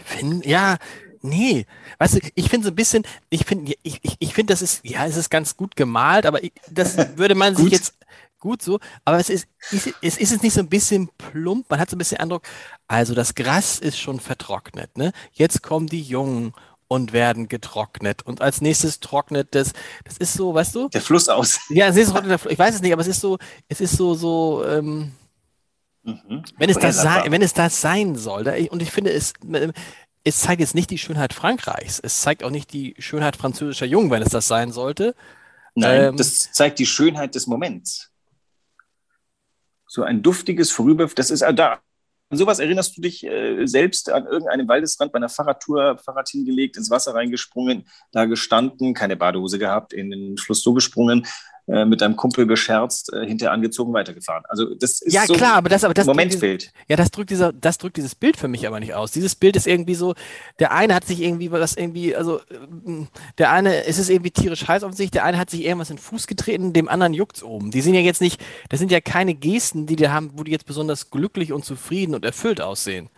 Find, 0.03 0.45
ja, 0.45 0.77
Nee, 1.21 1.65
weißt 1.99 2.15
du, 2.15 2.19
ich 2.35 2.49
finde 2.49 2.65
so 2.65 2.71
ein 2.71 2.75
bisschen, 2.75 3.03
ich 3.29 3.45
finde, 3.45 3.73
ich, 3.83 3.99
ich, 4.01 4.15
ich 4.19 4.33
finde, 4.33 4.53
das 4.53 4.61
ist, 4.61 4.81
ja, 4.83 5.05
es 5.05 5.17
ist 5.17 5.29
ganz 5.29 5.55
gut 5.55 5.75
gemalt, 5.75 6.25
aber 6.25 6.43
ich, 6.43 6.51
das 6.69 6.97
würde 7.17 7.35
man 7.35 7.55
sich 7.55 7.71
jetzt 7.71 7.95
gut 8.39 8.61
so, 8.61 8.79
aber 9.05 9.19
es 9.19 9.29
ist, 9.29 9.47
ist, 9.71 9.93
es 10.01 10.17
ist 10.17 10.31
es 10.31 10.41
nicht 10.41 10.53
so 10.53 10.61
ein 10.61 10.69
bisschen 10.69 11.09
plump, 11.17 11.69
man 11.69 11.79
hat 11.79 11.89
so 11.89 11.95
ein 11.95 11.99
bisschen 11.99 12.17
Eindruck, 12.17 12.43
also 12.87 13.13
das 13.13 13.35
Gras 13.35 13.77
ist 13.79 13.99
schon 13.99 14.19
vertrocknet, 14.19 14.97
ne? 14.97 15.13
Jetzt 15.31 15.61
kommen 15.61 15.87
die 15.87 16.01
Jungen 16.01 16.53
und 16.91 17.13
werden 17.13 17.47
getrocknet. 17.47 18.21
Und 18.23 18.41
als 18.41 18.59
nächstes 18.59 18.99
trocknet 18.99 19.55
das, 19.55 19.71
das 20.03 20.17
ist 20.17 20.33
so, 20.33 20.53
weißt 20.53 20.75
du? 20.75 20.89
Der 20.89 20.99
Fluss 20.99 21.29
aus. 21.29 21.61
Ja, 21.69 21.87
es 21.87 21.95
ist, 21.95 22.13
ich 22.49 22.59
weiß 22.59 22.75
es 22.75 22.81
nicht, 22.81 22.91
aber 22.91 23.01
es 23.01 23.07
ist 23.07 23.21
so, 23.21 23.37
es 23.69 23.79
ist 23.79 23.95
so, 23.95 24.13
so, 24.13 24.65
ähm, 24.65 25.13
mhm. 26.03 26.43
wenn, 26.57 26.69
es 26.69 26.77
das 26.77 27.01
sein, 27.01 27.31
wenn 27.31 27.41
es 27.41 27.53
das 27.53 27.79
sein 27.79 28.17
soll. 28.17 28.45
Und 28.71 28.81
ich 28.81 28.91
finde, 28.91 29.13
es, 29.13 29.31
es 30.23 30.39
zeigt 30.41 30.61
jetzt 30.61 30.75
nicht 30.75 30.89
die 30.89 30.97
Schönheit 30.97 31.33
Frankreichs. 31.33 31.99
Es 31.99 32.21
zeigt 32.21 32.43
auch 32.43 32.49
nicht 32.49 32.73
die 32.73 32.95
Schönheit 32.99 33.35
französischer 33.35 33.85
Jungen, 33.85 34.11
wenn 34.11 34.21
es 34.21 34.29
das 34.29 34.47
sein 34.47 34.71
sollte. 34.71 35.15
Nein, 35.75 36.03
ähm, 36.03 36.17
das 36.17 36.51
zeigt 36.51 36.79
die 36.79 36.85
Schönheit 36.85 37.35
des 37.35 37.47
Moments. 37.47 38.11
So 39.87 40.03
ein 40.03 40.21
duftiges 40.21 40.71
Vorüber, 40.71 41.07
das 41.07 41.31
ist 41.31 41.41
da 41.41 41.81
an 42.31 42.37
sowas 42.37 42.59
erinnerst 42.59 42.95
du 42.95 43.01
dich 43.01 43.25
äh, 43.25 43.65
selbst 43.65 44.09
an 44.09 44.25
irgendeinem 44.25 44.67
Waldesrand 44.69 45.11
bei 45.11 45.17
einer 45.17 45.27
Fahrradtour, 45.27 45.97
Fahrrad 45.97 46.29
hingelegt, 46.29 46.77
ins 46.77 46.89
Wasser 46.89 47.13
reingesprungen, 47.13 47.85
da 48.13 48.23
gestanden, 48.23 48.93
keine 48.93 49.17
Badehose 49.17 49.59
gehabt, 49.59 49.91
in 49.91 50.11
den 50.11 50.37
Fluss 50.37 50.63
so 50.63 50.73
gesprungen, 50.73 51.27
äh, 51.67 51.85
mit 51.85 52.01
deinem 52.01 52.15
Kumpel 52.15 52.47
gescherzt, 52.47 53.13
äh, 53.13 53.25
hinterher 53.25 53.53
angezogen, 53.53 53.93
weitergefahren. 53.93 54.43
Also 54.49 54.73
das 54.73 55.01
ist 55.01 55.13
ja 55.13 55.25
so 55.25 55.33
klar, 55.33 55.53
aber 55.53 55.69
das, 55.69 55.83
aber 55.83 55.93
das 55.93 56.07
Momentbild. 56.07 56.61
Dieses, 56.61 56.73
ja, 56.87 56.95
das 56.95 57.11
drückt 57.11 57.29
dieser, 57.29 57.53
das 57.53 57.77
drückt 57.77 57.97
dieses 57.97 58.15
Bild 58.15 58.35
für 58.35 58.47
mich 58.47 58.67
aber 58.67 58.79
nicht 58.79 58.93
aus. 58.93 59.11
Dieses 59.11 59.35
Bild 59.35 59.55
ist 59.55 59.67
irgendwie 59.67 59.95
so, 59.95 60.15
der 60.59 60.71
eine 60.71 60.95
hat 60.95 61.05
sich 61.05 61.21
irgendwie 61.21 61.51
was 61.51 61.75
irgendwie, 61.75 62.15
also 62.15 62.39
äh, 62.39 63.05
der 63.37 63.51
eine, 63.51 63.85
es 63.85 63.99
ist 63.99 64.09
irgendwie 64.09 64.31
tierisch 64.31 64.67
heiß 64.67 64.83
auf 64.83 64.93
sich, 64.93 65.11
der 65.11 65.23
eine 65.23 65.37
hat 65.37 65.49
sich 65.49 65.63
irgendwas 65.63 65.89
in 65.89 65.97
den 65.97 66.01
Fuß 66.01 66.27
getreten, 66.27 66.73
dem 66.73 66.89
anderen 66.89 67.13
juckt's 67.13 67.43
oben. 67.43 67.71
Die 67.71 67.81
sind 67.81 67.93
ja 67.93 68.01
jetzt 68.01 68.21
nicht, 68.21 68.41
das 68.69 68.79
sind 68.79 68.91
ja 68.91 68.99
keine 68.99 69.35
Gesten, 69.35 69.85
die 69.85 69.95
die 69.95 70.09
haben, 70.09 70.31
wo 70.35 70.43
die 70.43 70.51
jetzt 70.51 70.65
besonders 70.65 71.11
glücklich 71.11 71.53
und 71.53 71.63
zufrieden 71.63 72.15
und 72.15 72.25
erfüllt 72.25 72.59
aussehen. 72.59 73.09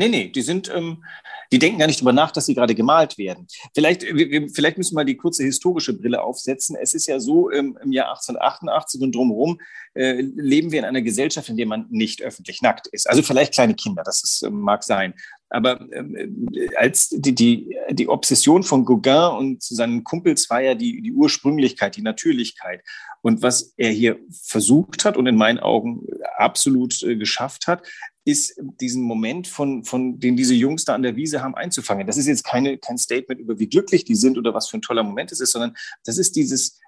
Nee, 0.00 0.08
nee, 0.08 0.28
die 0.28 0.40
sind, 0.40 0.72
ähm, 0.74 1.04
die 1.52 1.58
denken 1.58 1.78
gar 1.78 1.86
nicht 1.86 2.00
darüber 2.00 2.14
nach, 2.14 2.30
dass 2.30 2.46
sie 2.46 2.54
gerade 2.54 2.74
gemalt 2.74 3.18
werden. 3.18 3.46
Vielleicht, 3.74 4.02
vielleicht 4.02 4.78
müssen 4.78 4.92
wir 4.92 5.00
mal 5.00 5.04
die 5.04 5.18
kurze 5.18 5.44
historische 5.44 5.92
Brille 5.92 6.22
aufsetzen. 6.22 6.74
Es 6.74 6.94
ist 6.94 7.06
ja 7.06 7.20
so, 7.20 7.50
ähm, 7.50 7.78
im 7.82 7.92
Jahr 7.92 8.08
1888 8.08 9.02
und 9.02 9.14
drumherum 9.14 9.60
äh, 9.92 10.22
leben 10.22 10.72
wir 10.72 10.78
in 10.78 10.86
einer 10.86 11.02
Gesellschaft, 11.02 11.50
in 11.50 11.58
der 11.58 11.66
man 11.66 11.84
nicht 11.90 12.22
öffentlich 12.22 12.62
nackt 12.62 12.86
ist. 12.86 13.10
Also 13.10 13.20
vielleicht 13.20 13.52
kleine 13.52 13.74
Kinder, 13.74 14.02
das 14.02 14.24
ist, 14.24 14.42
äh, 14.42 14.48
mag 14.48 14.84
sein. 14.84 15.12
Aber 15.50 15.80
ähm, 15.92 16.48
als 16.76 17.08
die, 17.10 17.34
die, 17.34 17.76
die 17.90 18.08
Obsession 18.08 18.62
von 18.62 18.86
Gauguin 18.86 19.36
und 19.36 19.62
seinen 19.62 20.02
Kumpels 20.04 20.48
war 20.48 20.62
ja 20.62 20.74
die, 20.74 21.02
die 21.02 21.12
Ursprünglichkeit, 21.12 21.96
die 21.96 22.02
Natürlichkeit. 22.02 22.82
Und 23.20 23.42
was 23.42 23.74
er 23.76 23.90
hier 23.90 24.18
versucht 24.30 25.04
hat 25.04 25.16
und 25.16 25.26
in 25.26 25.36
meinen 25.36 25.58
Augen 25.58 26.06
absolut 26.38 27.02
äh, 27.02 27.16
geschafft 27.16 27.66
hat, 27.66 27.86
ist 28.24 28.60
diesen 28.80 29.02
Moment, 29.02 29.48
von, 29.48 29.84
von 29.84 30.20
den 30.20 30.36
diese 30.36 30.54
Jungs 30.54 30.84
da 30.84 30.94
an 30.94 31.02
der 31.02 31.16
Wiese 31.16 31.42
haben, 31.42 31.54
einzufangen. 31.54 32.06
Das 32.06 32.16
ist 32.16 32.26
jetzt 32.26 32.44
keine, 32.44 32.78
kein 32.78 32.98
Statement 32.98 33.40
über, 33.40 33.58
wie 33.58 33.68
glücklich 33.68 34.04
die 34.04 34.14
sind 34.14 34.36
oder 34.36 34.52
was 34.54 34.68
für 34.68 34.76
ein 34.78 34.82
toller 34.82 35.02
Moment 35.02 35.32
es 35.32 35.40
ist, 35.40 35.52
sondern 35.52 35.74
das 36.04 36.18
ist 36.18 36.36
dieses 36.36 36.78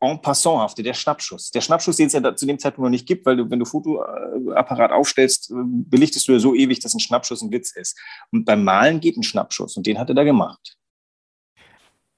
en 0.00 0.20
passanthafte, 0.20 0.82
der 0.82 0.94
Schnappschuss. 0.94 1.50
Der 1.52 1.60
Schnappschuss, 1.60 1.96
den 1.96 2.08
es 2.08 2.12
ja 2.12 2.34
zu 2.34 2.44
dem 2.44 2.58
Zeitpunkt 2.58 2.86
noch 2.86 2.90
nicht 2.90 3.06
gibt, 3.06 3.24
weil 3.24 3.36
du, 3.36 3.50
wenn 3.50 3.60
du 3.60 3.64
Fotoapparat 3.64 4.90
aufstellst, 4.90 5.50
äh, 5.50 5.54
belichtest 5.54 6.26
du 6.26 6.32
ja 6.32 6.38
so 6.40 6.54
ewig, 6.54 6.80
dass 6.80 6.94
ein 6.94 7.00
Schnappschuss 7.00 7.42
ein 7.42 7.52
Witz 7.52 7.70
ist. 7.76 7.96
Und 8.32 8.44
beim 8.44 8.64
Malen 8.64 8.98
geht 9.00 9.16
ein 9.16 9.22
Schnappschuss 9.22 9.76
und 9.76 9.86
den 9.86 9.98
hat 9.98 10.08
er 10.08 10.14
da 10.14 10.24
gemacht. 10.24 10.76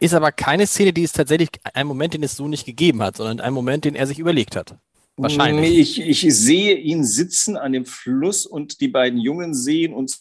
Ist 0.00 0.14
aber 0.14 0.32
keine 0.32 0.66
Szene, 0.66 0.92
die 0.92 1.04
es 1.04 1.12
tatsächlich 1.12 1.50
ein 1.74 1.86
Moment, 1.86 2.14
den 2.14 2.22
es 2.22 2.36
so 2.36 2.48
nicht 2.48 2.64
gegeben 2.64 3.02
hat, 3.02 3.16
sondern 3.16 3.40
ein 3.40 3.52
Moment, 3.52 3.84
den 3.84 3.94
er 3.94 4.06
sich 4.06 4.18
überlegt 4.18 4.56
hat. 4.56 4.76
Wahrscheinlich. 5.16 6.00
Ich, 6.00 6.24
ich 6.26 6.34
sehe 6.34 6.76
ihn 6.76 7.04
sitzen 7.04 7.56
an 7.56 7.72
dem 7.72 7.86
Fluss 7.86 8.46
und 8.46 8.80
die 8.80 8.88
beiden 8.88 9.20
Jungen 9.20 9.54
sehen 9.54 9.94
und 9.94 10.18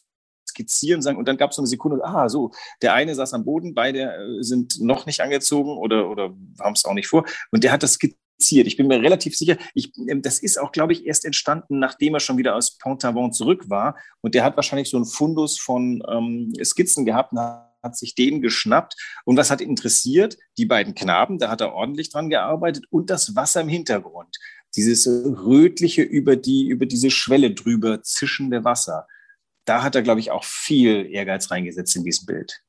skizzieren, 0.47 1.01
sagen, 1.01 1.17
und 1.17 1.27
dann 1.27 1.37
gab 1.37 1.49
es 1.49 1.55
so 1.55 1.61
eine 1.61 1.67
Sekunde, 1.67 2.03
ah, 2.03 2.29
so, 2.29 2.51
der 2.81 2.93
eine 2.93 3.15
saß 3.15 3.33
am 3.33 3.45
Boden, 3.45 3.73
beide 3.73 4.13
äh, 4.13 4.43
sind 4.43 4.79
noch 4.81 5.05
nicht 5.05 5.21
angezogen 5.21 5.77
oder, 5.77 6.09
oder 6.09 6.35
haben 6.59 6.73
es 6.73 6.85
auch 6.85 6.93
nicht 6.93 7.07
vor. 7.07 7.25
Und 7.51 7.63
der 7.63 7.71
hat 7.71 7.81
das 7.81 7.93
skizziert. 7.93 8.67
Ich 8.67 8.77
bin 8.77 8.87
mir 8.87 9.01
relativ 9.01 9.35
sicher, 9.35 9.57
ich, 9.73 9.91
ähm, 10.07 10.21
das 10.21 10.39
ist 10.39 10.59
auch, 10.59 10.71
glaube 10.71 10.93
ich, 10.93 11.05
erst 11.05 11.25
entstanden, 11.25 11.79
nachdem 11.79 12.13
er 12.13 12.19
schon 12.19 12.37
wieder 12.37 12.55
aus 12.55 12.77
Pont-Aven 12.77 13.33
zurück 13.33 13.69
war. 13.69 13.97
Und 14.21 14.35
der 14.35 14.43
hat 14.43 14.55
wahrscheinlich 14.55 14.89
so 14.89 14.97
einen 14.97 15.07
Fundus 15.07 15.59
von 15.59 16.03
ähm, 16.07 16.53
Skizzen 16.63 17.05
gehabt 17.05 17.33
hat 17.83 17.97
sich 17.97 18.15
den 18.15 18.41
geschnappt. 18.41 18.95
Und 19.25 19.35
was 19.35 19.51
hat 19.51 19.59
interessiert? 19.59 20.37
Die 20.57 20.65
beiden 20.65 20.95
Knaben, 20.95 21.37
da 21.37 21.49
hat 21.49 21.59
er 21.59 21.73
ordentlich 21.73 22.09
dran 22.09 22.29
gearbeitet 22.29 22.85
und 22.89 23.09
das 23.09 23.35
Wasser 23.35 23.59
im 23.59 23.67
Hintergrund 23.67 24.37
dieses 24.75 25.07
rötliche 25.07 26.01
über 26.01 26.35
die, 26.35 26.67
über 26.67 26.85
diese 26.85 27.11
Schwelle 27.11 27.51
drüber 27.51 28.01
zischende 28.01 28.63
Wasser. 28.63 29.07
Da 29.65 29.83
hat 29.83 29.95
er, 29.95 30.01
glaube 30.01 30.19
ich, 30.19 30.31
auch 30.31 30.43
viel 30.43 31.05
Ehrgeiz 31.11 31.51
reingesetzt 31.51 31.95
in 31.95 32.03
diesem 32.03 32.25
Bild. 32.25 32.61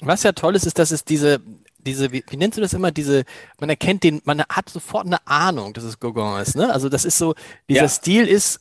Was 0.00 0.22
ja 0.22 0.32
toll 0.32 0.56
ist, 0.56 0.66
ist, 0.66 0.78
dass 0.78 0.90
es 0.90 1.04
diese, 1.04 1.40
diese, 1.78 2.10
wie, 2.10 2.24
wie 2.28 2.36
nennst 2.36 2.58
du 2.58 2.62
das 2.62 2.72
immer, 2.72 2.90
diese, 2.90 3.24
man 3.60 3.68
erkennt 3.68 4.02
den, 4.02 4.20
man 4.24 4.42
hat 4.48 4.68
sofort 4.68 5.06
eine 5.06 5.24
Ahnung, 5.26 5.72
dass 5.72 5.84
es 5.84 6.00
Gauguin 6.00 6.40
ist, 6.40 6.56
ne? 6.56 6.72
Also 6.72 6.88
das 6.88 7.04
ist 7.04 7.18
so, 7.18 7.34
dieser 7.68 7.82
ja. 7.82 7.88
Stil 7.88 8.26
ist 8.26 8.60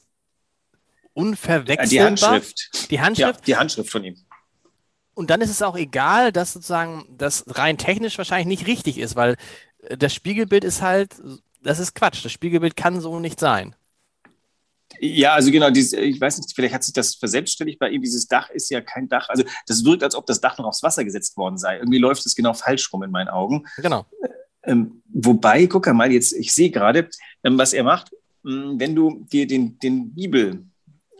unverwechselbar. 1.13 1.87
Die 1.87 2.01
Handschrift. 2.01 2.91
Die 2.91 2.99
Handschrift. 2.99 3.39
Ja, 3.39 3.45
die 3.45 3.55
Handschrift 3.55 3.89
von 3.89 4.03
ihm. 4.03 4.17
Und 5.15 5.29
dann 5.29 5.41
ist 5.41 5.49
es 5.49 5.61
auch 5.61 5.77
egal, 5.77 6.31
dass 6.31 6.53
sozusagen 6.53 7.05
das 7.17 7.45
rein 7.47 7.77
technisch 7.77 8.17
wahrscheinlich 8.17 8.47
nicht 8.47 8.67
richtig 8.67 8.97
ist, 8.97 9.15
weil 9.15 9.37
das 9.97 10.13
Spiegelbild 10.13 10.63
ist 10.63 10.81
halt 10.81 11.15
das 11.63 11.79
ist 11.79 11.95
Quatsch. 11.95 12.23
Das 12.23 12.31
Spiegelbild 12.31 12.75
kann 12.75 13.01
so 13.01 13.19
nicht 13.19 13.39
sein. 13.39 13.75
Ja, 14.99 15.33
also 15.33 15.51
genau, 15.51 15.69
dieses, 15.69 15.93
ich 15.93 16.21
weiß 16.21 16.37
nicht, 16.37 16.53
vielleicht 16.53 16.73
hat 16.73 16.83
sich 16.83 16.93
das 16.93 17.15
verselbstständigt 17.15 17.79
bei 17.79 17.89
ihm. 17.89 18.01
Dieses 18.01 18.27
Dach 18.27 18.49
ist 18.49 18.69
ja 18.69 18.81
kein 18.81 19.09
Dach. 19.09 19.27
Also 19.29 19.43
das 19.65 19.83
wirkt, 19.83 20.03
als 20.03 20.15
ob 20.15 20.25
das 20.27 20.39
Dach 20.39 20.57
noch 20.57 20.65
aufs 20.65 20.83
Wasser 20.83 21.03
gesetzt 21.03 21.35
worden 21.37 21.57
sei. 21.57 21.77
Irgendwie 21.77 21.97
läuft 21.97 22.25
es 22.25 22.35
genau 22.35 22.53
falsch 22.53 22.91
rum 22.93 23.03
in 23.03 23.11
meinen 23.11 23.29
Augen. 23.29 23.65
Genau. 23.77 24.05
Ähm, 24.63 25.01
wobei, 25.09 25.67
guck 25.67 25.87
mal, 25.93 26.11
jetzt, 26.11 26.33
ich 26.33 26.53
sehe 26.53 26.69
gerade, 26.69 27.09
ähm, 27.43 27.57
was 27.57 27.73
er 27.73 27.83
macht. 27.83 28.11
Ähm, 28.45 28.75
wenn 28.77 28.95
du 28.95 29.25
dir 29.31 29.47
den, 29.47 29.79
den 29.79 30.13
Bibel 30.13 30.63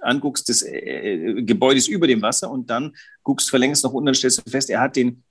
anguckst 0.02 0.50
des 0.50 0.62
äh, 0.62 0.78
äh, 0.78 1.44
Gebäudes 1.44 1.88
über 1.88 2.08
dem 2.08 2.22
Wasser 2.22 2.52
und 2.52 2.70
dann 2.70 2.96
guckst 3.24 3.50
verlängst 3.50 3.84
noch 3.84 3.94
unten, 3.94 4.08
dann 4.08 4.16
stellst 4.16 4.46
du 4.46 4.50
fest, 4.50 4.70
er 4.70 4.82
hat 4.82 4.96
den 4.96 5.24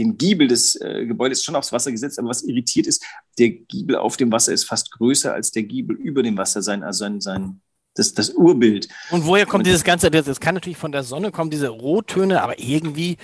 den 0.00 0.16
Giebel 0.16 0.48
des 0.48 0.80
äh, 0.80 1.04
Gebäudes 1.06 1.44
schon 1.44 1.54
aufs 1.56 1.72
Wasser 1.72 1.92
gesetzt, 1.92 2.18
aber 2.18 2.28
was 2.28 2.42
irritiert 2.42 2.86
ist, 2.86 3.04
der 3.38 3.50
Giebel 3.50 3.96
auf 3.96 4.16
dem 4.16 4.32
Wasser 4.32 4.52
ist 4.52 4.64
fast 4.64 4.90
größer 4.92 5.32
als 5.32 5.50
der 5.50 5.64
Giebel 5.64 5.96
über 5.96 6.22
dem 6.22 6.36
Wasser 6.36 6.62
sein, 6.62 6.82
also 6.82 7.04
sein, 7.04 7.20
sein 7.20 7.60
das, 7.94 8.14
das 8.14 8.30
Urbild. 8.30 8.88
Und 9.10 9.26
woher 9.26 9.44
kommt 9.44 9.60
Und, 9.60 9.66
dieses 9.66 9.84
Ganze? 9.84 10.10
Das 10.10 10.40
kann 10.40 10.54
natürlich 10.54 10.78
von 10.78 10.92
der 10.92 11.02
Sonne 11.02 11.30
kommen, 11.30 11.50
diese 11.50 11.68
Rottöne, 11.68 12.42
aber 12.42 12.58
irgendwie 12.58 13.18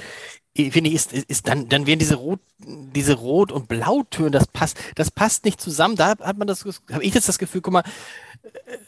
finde 0.56 0.90
ich, 0.90 0.95
ist, 0.95 1.12
ist 1.12 1.49
dann, 1.49 1.68
dann 1.68 1.87
werden 1.87 1.99
diese 1.99 2.16
Rot, 2.16 2.40
diese 2.59 3.14
Rot- 3.14 3.52
und 3.52 3.68
Blautöne, 3.68 4.30
das 4.30 4.47
passt, 4.47 4.78
das 4.95 5.11
passt 5.11 5.45
nicht 5.45 5.61
zusammen. 5.61 5.97
Da 5.97 6.09
hat 6.18 6.38
man 6.38 6.47
das, 6.47 6.64
habe 6.64 7.04
ich 7.04 7.14
jetzt 7.14 7.28
das 7.28 7.38
Gefühl, 7.38 7.61
guck 7.61 7.75
mal, 7.75 7.85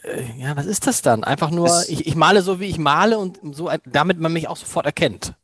äh, 0.03 0.23
ja, 0.39 0.55
was 0.55 0.65
ist 0.65 0.87
das 0.87 1.01
dann? 1.01 1.23
Einfach 1.23 1.51
nur, 1.51 1.83
ich, 1.87 2.07
ich 2.07 2.15
male 2.15 2.41
so, 2.41 2.59
wie 2.59 2.65
ich 2.65 2.79
male 2.79 3.19
und 3.19 3.39
so, 3.55 3.69
damit 3.85 4.19
man 4.19 4.33
mich 4.33 4.47
auch 4.47 4.57
sofort 4.57 4.85
erkennt. 4.85 5.35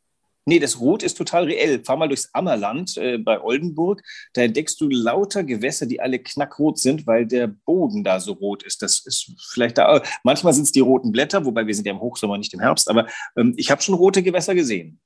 Nee, 0.48 0.60
das 0.60 0.78
Rot 0.78 1.02
ist 1.02 1.18
total 1.18 1.44
reell. 1.44 1.82
Fahr 1.84 1.96
mal 1.96 2.06
durchs 2.06 2.30
Ammerland 2.32 2.96
äh, 2.96 3.18
bei 3.18 3.40
Oldenburg. 3.40 4.02
Da 4.32 4.42
entdeckst 4.42 4.80
du 4.80 4.88
lauter 4.88 5.42
Gewässer, 5.42 5.86
die 5.86 6.00
alle 6.00 6.20
knackrot 6.20 6.78
sind, 6.78 7.04
weil 7.08 7.26
der 7.26 7.48
Boden 7.48 8.04
da 8.04 8.20
so 8.20 8.32
rot 8.32 8.62
ist. 8.62 8.80
Das 8.80 9.04
ist 9.04 9.32
vielleicht 9.52 9.76
da. 9.76 10.02
Manchmal 10.22 10.52
sind 10.52 10.62
es 10.62 10.72
die 10.72 10.80
roten 10.80 11.10
Blätter, 11.10 11.44
wobei 11.44 11.66
wir 11.66 11.74
sind 11.74 11.86
ja 11.86 11.92
im 11.92 12.00
Hochsommer, 12.00 12.38
nicht 12.38 12.54
im 12.54 12.60
Herbst. 12.60 12.88
Aber 12.88 13.08
ähm, 13.36 13.54
ich 13.56 13.72
habe 13.72 13.82
schon 13.82 13.96
rote 13.96 14.22
Gewässer 14.22 14.54
gesehen. 14.54 15.00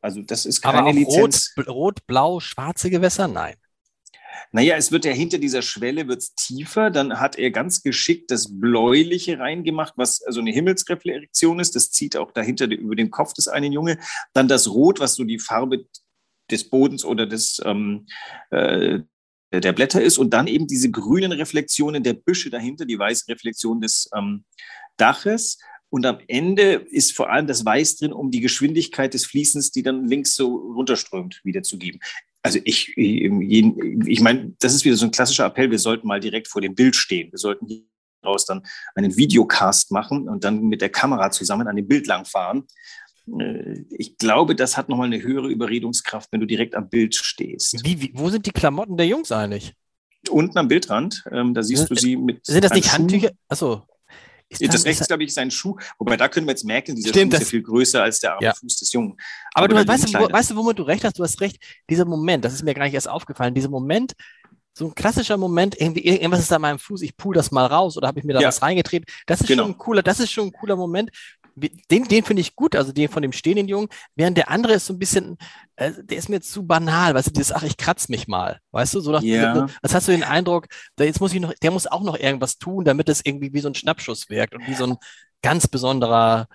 Also 0.00 0.22
das 0.22 0.44
ist 0.44 0.60
keine 0.60 0.78
aber 0.78 0.92
Lizenz. 0.92 1.54
Rot, 1.56 1.68
rot, 1.68 2.06
blau, 2.08 2.40
schwarze 2.40 2.90
Gewässer? 2.90 3.28
Nein. 3.28 3.54
Naja, 4.52 4.76
es 4.76 4.92
wird 4.92 5.04
ja 5.04 5.12
hinter 5.12 5.38
dieser 5.38 5.62
Schwelle 5.62 6.08
wird's 6.08 6.34
tiefer. 6.34 6.90
Dann 6.90 7.20
hat 7.20 7.36
er 7.36 7.50
ganz 7.50 7.82
geschickt 7.82 8.30
das 8.30 8.48
Bläuliche 8.60 9.38
reingemacht, 9.38 9.94
was 9.96 10.22
also 10.22 10.40
eine 10.40 10.52
Himmelsreflexion 10.52 11.60
ist. 11.60 11.76
Das 11.76 11.90
zieht 11.90 12.16
auch 12.16 12.32
dahinter 12.32 12.66
über 12.70 12.96
den 12.96 13.10
Kopf 13.10 13.32
des 13.32 13.48
einen 13.48 13.72
Junge. 13.72 13.98
Dann 14.32 14.48
das 14.48 14.68
Rot, 14.68 15.00
was 15.00 15.14
so 15.14 15.24
die 15.24 15.38
Farbe 15.38 15.86
des 16.50 16.68
Bodens 16.68 17.04
oder 17.04 17.26
des 17.26 17.60
ähm, 17.64 18.06
äh, 18.50 19.00
der 19.52 19.72
Blätter 19.72 20.00
ist 20.00 20.18
und 20.18 20.30
dann 20.30 20.46
eben 20.46 20.68
diese 20.68 20.90
grünen 20.90 21.32
Reflexionen 21.32 22.04
der 22.04 22.12
Büsche 22.12 22.50
dahinter, 22.50 22.84
die 22.84 22.98
weiße 22.98 23.26
Reflexion 23.28 23.80
des 23.80 24.08
ähm, 24.16 24.44
Daches. 24.96 25.58
Und 25.88 26.06
am 26.06 26.20
Ende 26.28 26.74
ist 26.74 27.16
vor 27.16 27.30
allem 27.30 27.48
das 27.48 27.64
Weiß 27.64 27.96
drin, 27.96 28.12
um 28.12 28.30
die 28.30 28.40
Geschwindigkeit 28.40 29.12
des 29.12 29.26
Fließens, 29.26 29.72
die 29.72 29.82
dann 29.82 30.06
links 30.06 30.36
so 30.36 30.54
runterströmt, 30.56 31.40
wiederzugeben 31.42 32.00
also 32.42 32.58
ich, 32.64 32.96
ich 32.96 34.20
meine, 34.20 34.54
das 34.58 34.74
ist 34.74 34.84
wieder 34.84 34.96
so 34.96 35.04
ein 35.04 35.10
klassischer 35.10 35.46
Appell, 35.46 35.70
wir 35.70 35.78
sollten 35.78 36.06
mal 36.06 36.20
direkt 36.20 36.48
vor 36.48 36.62
dem 36.62 36.74
Bild 36.74 36.96
stehen. 36.96 37.30
Wir 37.32 37.38
sollten 37.38 37.66
hieraus 37.66 38.46
dann 38.46 38.62
einen 38.94 39.16
Videocast 39.16 39.90
machen 39.90 40.28
und 40.28 40.44
dann 40.44 40.62
mit 40.62 40.80
der 40.80 40.88
Kamera 40.88 41.30
zusammen 41.30 41.68
an 41.68 41.76
dem 41.76 41.86
Bild 41.86 42.06
langfahren. 42.06 42.64
äh, 43.38 43.84
ich 43.90 44.16
glaube, 44.16 44.54
das 44.54 44.76
hat 44.76 44.88
nochmal 44.88 45.06
eine 45.06 45.22
höhere 45.22 45.48
Überredungskraft, 45.48 46.32
wenn 46.32 46.40
du 46.40 46.46
direkt 46.46 46.74
am 46.74 46.88
Bild 46.88 47.14
stehst. 47.14 47.84
Wie, 47.84 48.00
wie, 48.00 48.12
wo 48.14 48.30
sind 48.30 48.46
die 48.46 48.52
Klamotten 48.52 48.96
der 48.96 49.06
Jungs 49.06 49.32
eigentlich? 49.32 49.74
Unten 50.28 50.58
am 50.58 50.68
Bildrand, 50.68 51.24
ähm, 51.32 51.54
da 51.54 51.62
siehst 51.62 51.90
du 51.90 51.94
sie 51.94 52.16
mit. 52.16 52.44
Sind 52.44 52.62
das 52.62 52.72
nicht 52.72 52.92
Handtücher? 52.92 53.30
Achso. 53.48 53.86
Ist 54.50 54.74
das, 54.74 54.84
rechts, 54.84 55.06
glaube 55.06 55.22
ich, 55.22 55.28
ist 55.28 55.38
ein 55.38 55.50
Schuh. 55.50 55.76
Wobei 55.98 56.16
da 56.16 56.28
können 56.28 56.46
wir 56.46 56.50
jetzt 56.50 56.64
merken, 56.64 56.96
dieser 56.96 57.10
Stimmt, 57.10 57.32
Schuh 57.32 57.36
ist 57.36 57.42
ja 57.44 57.50
viel 57.50 57.62
größer 57.62 58.02
als 58.02 58.18
der 58.18 58.34
arme 58.34 58.44
ja. 58.44 58.54
Fuß 58.54 58.76
des 58.78 58.92
Jungen. 58.92 59.16
Aber, 59.54 59.66
Aber 59.66 59.84
du 59.84 59.88
weißt, 59.88 60.12
wo, 60.12 60.32
weißt 60.32 60.50
du, 60.50 60.56
womit 60.56 60.78
du 60.78 60.82
recht 60.82 61.04
hast? 61.04 61.18
Du 61.18 61.22
hast 61.22 61.40
recht. 61.40 61.58
Dieser 61.88 62.04
Moment, 62.04 62.44
das 62.44 62.52
ist 62.52 62.64
mir 62.64 62.74
gar 62.74 62.84
nicht 62.84 62.94
erst 62.94 63.08
aufgefallen. 63.08 63.54
Dieser 63.54 63.68
Moment, 63.68 64.14
so 64.72 64.86
ein 64.86 64.94
klassischer 64.94 65.36
Moment, 65.36 65.80
irgendwie, 65.80 66.04
irgendwas 66.04 66.40
ist 66.40 66.52
an 66.52 66.62
meinem 66.62 66.78
Fuß, 66.78 67.02
ich 67.02 67.16
pull 67.16 67.34
das 67.34 67.50
mal 67.50 67.66
raus 67.66 67.96
oder 67.96 68.08
habe 68.08 68.18
ich 68.18 68.24
mir 68.24 68.32
da 68.32 68.40
ja. 68.40 68.48
was 68.48 68.62
reingetreten. 68.62 69.06
Das 69.26 69.40
ist 69.40 69.46
genau. 69.46 69.64
schon 69.64 69.72
ein 69.72 69.78
cooler, 69.78 70.02
das 70.02 70.20
ist 70.20 70.32
schon 70.32 70.46
ein 70.46 70.52
cooler 70.52 70.76
Moment, 70.76 71.10
den, 71.54 72.04
den 72.04 72.24
finde 72.24 72.40
ich 72.40 72.56
gut, 72.56 72.76
also 72.76 72.92
den 72.92 73.08
von 73.08 73.22
dem 73.22 73.32
stehenden 73.32 73.68
Jungen, 73.68 73.88
während 74.14 74.36
der 74.36 74.50
andere 74.50 74.74
ist 74.74 74.86
so 74.86 74.92
ein 74.92 74.98
bisschen, 74.98 75.36
äh, 75.76 75.92
der 76.02 76.18
ist 76.18 76.28
mir 76.28 76.40
zu 76.40 76.66
banal, 76.66 77.14
weißt 77.14 77.28
du, 77.28 77.32
dieses, 77.32 77.52
ach, 77.52 77.62
ich 77.62 77.76
kratz 77.76 78.08
mich 78.08 78.28
mal, 78.28 78.60
weißt 78.72 78.94
du, 78.94 79.00
so 79.00 79.12
nach, 79.12 79.22
yeah. 79.22 79.68
als 79.82 79.94
hast 79.94 80.08
du 80.08 80.12
den 80.12 80.24
Eindruck, 80.24 80.66
da 80.96 81.04
jetzt 81.04 81.20
muss 81.20 81.32
ich 81.32 81.40
noch, 81.40 81.54
der 81.54 81.70
muss 81.70 81.86
auch 81.86 82.02
noch 82.02 82.18
irgendwas 82.18 82.58
tun, 82.58 82.84
damit 82.84 83.08
es 83.08 83.20
irgendwie 83.24 83.52
wie 83.52 83.60
so 83.60 83.68
ein 83.68 83.74
Schnappschuss 83.74 84.28
wirkt 84.28 84.54
und 84.54 84.66
wie 84.66 84.74
so 84.74 84.86
ein 84.86 84.96
ganz 85.42 85.66
besonderer 85.66 86.48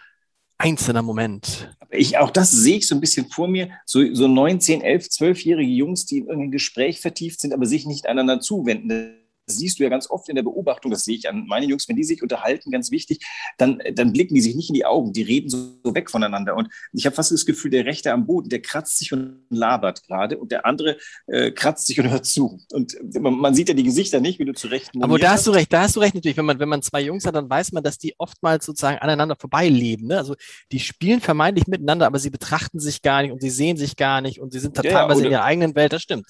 einzelner 0.57 1.01
Moment. 1.01 1.75
Ich, 1.91 2.17
auch 2.17 2.31
das 2.31 2.51
sehe 2.51 2.77
ich 2.77 2.87
so 2.87 2.95
ein 2.95 3.01
bisschen 3.01 3.29
vor 3.29 3.47
mir, 3.47 3.71
so, 3.85 4.01
so 4.13 4.27
19, 4.27 4.81
11, 4.81 5.07
12-jährige 5.07 5.71
Jungs, 5.71 6.05
die 6.05 6.19
in 6.19 6.27
irgendein 6.27 6.51
Gespräch 6.51 7.01
vertieft 7.01 7.41
sind, 7.41 7.53
aber 7.53 7.65
sich 7.65 7.85
nicht 7.85 8.07
einander 8.07 8.39
zuwenden 8.39 9.24
siehst 9.47 9.79
du 9.79 9.83
ja 9.83 9.89
ganz 9.89 10.09
oft 10.09 10.27
in 10.29 10.35
der 10.35 10.43
Beobachtung, 10.43 10.91
das 10.91 11.03
sehe 11.03 11.15
ich 11.15 11.29
an 11.29 11.45
meinen 11.47 11.69
Jungs, 11.69 11.87
wenn 11.87 11.95
die 11.95 12.03
sich 12.03 12.21
unterhalten, 12.21 12.71
ganz 12.71 12.91
wichtig, 12.91 13.25
dann, 13.57 13.81
dann 13.93 14.13
blicken 14.13 14.35
die 14.35 14.41
sich 14.41 14.55
nicht 14.55 14.69
in 14.69 14.75
die 14.75 14.85
Augen, 14.85 15.13
die 15.13 15.21
reden 15.21 15.49
so, 15.49 15.75
so 15.83 15.93
weg 15.95 16.09
voneinander. 16.09 16.55
Und 16.55 16.69
ich 16.93 17.05
habe 17.05 17.15
fast 17.15 17.31
das 17.31 17.45
Gefühl, 17.45 17.71
der 17.71 17.85
Rechte 17.85 18.11
am 18.11 18.25
Boden, 18.25 18.49
der 18.49 18.61
kratzt 18.61 18.97
sich 18.97 19.13
und 19.13 19.45
labert 19.49 20.03
gerade 20.03 20.37
und 20.37 20.51
der 20.51 20.65
andere 20.65 20.97
äh, 21.27 21.51
kratzt 21.51 21.87
sich 21.87 21.99
und 21.99 22.09
hört 22.09 22.25
zu. 22.25 22.59
Und 22.71 22.97
man, 23.19 23.35
man, 23.35 23.55
sieht 23.55 23.69
ja 23.69 23.75
die 23.75 23.83
Gesichter 23.83 24.19
nicht, 24.19 24.39
wie 24.39 24.45
du 24.45 24.53
zu 24.53 24.67
Recht 24.67 24.91
Aber 24.99 25.19
da 25.19 25.31
hast 25.31 25.47
du 25.47 25.51
recht, 25.51 25.71
da 25.71 25.81
hast 25.81 25.95
du 25.95 25.99
recht 25.99 26.15
natürlich. 26.15 26.37
Wenn 26.37 26.45
man, 26.45 26.59
wenn 26.59 26.69
man 26.69 26.81
zwei 26.81 27.01
Jungs 27.01 27.25
hat, 27.25 27.35
dann 27.35 27.49
weiß 27.49 27.71
man, 27.71 27.83
dass 27.83 27.97
die 27.97 28.15
oftmals 28.17 28.65
sozusagen 28.65 28.97
aneinander 28.97 29.35
vorbeileben. 29.35 30.07
Ne? 30.07 30.17
Also 30.17 30.35
die 30.71 30.79
spielen 30.79 31.21
vermeintlich 31.21 31.67
miteinander, 31.67 32.07
aber 32.07 32.19
sie 32.19 32.29
betrachten 32.29 32.79
sich 32.79 33.01
gar 33.01 33.21
nicht 33.21 33.31
und 33.31 33.41
sie 33.41 33.49
sehen 33.49 33.77
sich 33.77 33.95
gar 33.95 34.21
nicht 34.21 34.39
und 34.39 34.51
sie 34.51 34.59
sind 34.59 34.75
teilweise 34.75 35.21
ja, 35.21 35.25
in 35.25 35.31
ihrer 35.31 35.43
eigenen 35.43 35.75
Welt, 35.75 35.93
das 35.93 36.01
stimmt 36.01 36.25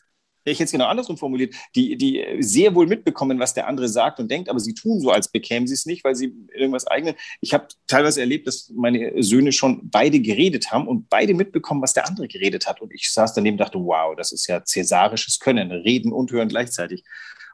ich 0.53 0.59
jetzt 0.59 0.71
genau 0.71 0.85
andersrum 0.85 1.17
formuliert, 1.17 1.55
die, 1.75 1.97
die 1.97 2.23
sehr 2.39 2.75
wohl 2.75 2.87
mitbekommen, 2.87 3.39
was 3.39 3.53
der 3.53 3.67
andere 3.67 3.89
sagt 3.89 4.19
und 4.19 4.29
denkt, 4.29 4.49
aber 4.49 4.59
sie 4.59 4.73
tun 4.73 4.99
so, 4.99 5.11
als 5.11 5.27
bekämen 5.27 5.67
sie 5.67 5.73
es 5.73 5.85
nicht, 5.85 6.03
weil 6.03 6.15
sie 6.15 6.33
irgendwas 6.53 6.87
eigenen. 6.87 7.15
Ich 7.41 7.53
habe 7.53 7.67
teilweise 7.87 8.21
erlebt, 8.21 8.47
dass 8.47 8.71
meine 8.75 9.23
Söhne 9.23 9.51
schon 9.51 9.89
beide 9.89 10.19
geredet 10.19 10.71
haben 10.71 10.87
und 10.87 11.09
beide 11.09 11.33
mitbekommen, 11.33 11.81
was 11.81 11.93
der 11.93 12.07
andere 12.07 12.27
geredet 12.27 12.67
hat. 12.67 12.81
Und 12.81 12.93
ich 12.93 13.11
saß 13.11 13.33
daneben 13.33 13.55
und 13.55 13.61
dachte, 13.61 13.79
wow, 13.79 14.15
das 14.15 14.31
ist 14.31 14.47
ja 14.47 14.63
cäsarisches 14.63 15.39
Können, 15.39 15.71
reden 15.71 16.11
und 16.11 16.31
hören 16.31 16.47
gleichzeitig. 16.47 17.03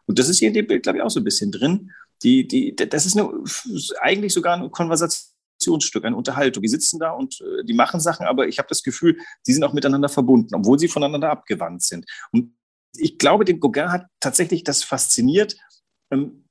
Und 0.06 0.20
das 0.20 0.30
ist 0.30 0.40
hier 0.40 0.50
in 0.50 0.54
dem 0.54 0.68
Bild, 0.68 0.84
glaube 0.84 0.98
ich, 0.98 1.04
auch 1.04 1.10
so 1.10 1.20
ein 1.20 1.24
bisschen 1.24 1.52
drin. 1.52 1.92
Die, 2.24 2.48
die, 2.48 2.76
das 2.76 3.06
ist 3.06 3.18
eine, 3.18 3.30
eigentlich 4.02 4.34
sogar 4.34 4.56
eine 4.56 4.70
Konversationsstück, 4.70 6.06
eine 6.06 6.16
Unterhaltung. 6.16 6.62
Die 6.62 6.70
sitzen 6.70 7.00
da 7.00 7.12
und 7.12 7.42
äh, 7.42 7.64
die 7.64 7.74
machen 7.74 8.00
Sachen, 8.00 8.26
aber 8.26 8.48
ich 8.48 8.60
habe 8.60 8.68
das 8.68 8.84
Gefühl, 8.84 9.18
die 9.48 9.54
sind 9.54 9.64
auch 9.64 9.74
miteinander 9.74 10.10
verbunden, 10.10 10.54
obwohl 10.54 10.78
sie 10.78 10.88
voneinander 10.88 11.30
abgewandt 11.32 11.84
sind. 11.84 12.06
Und 12.32 12.54
ich 12.96 13.18
glaube, 13.18 13.46
den 13.46 13.60
Gauguin 13.60 13.92
hat 13.92 14.06
tatsächlich 14.20 14.64
das 14.64 14.84
fasziniert, 14.84 15.56
ähm, 16.12 16.46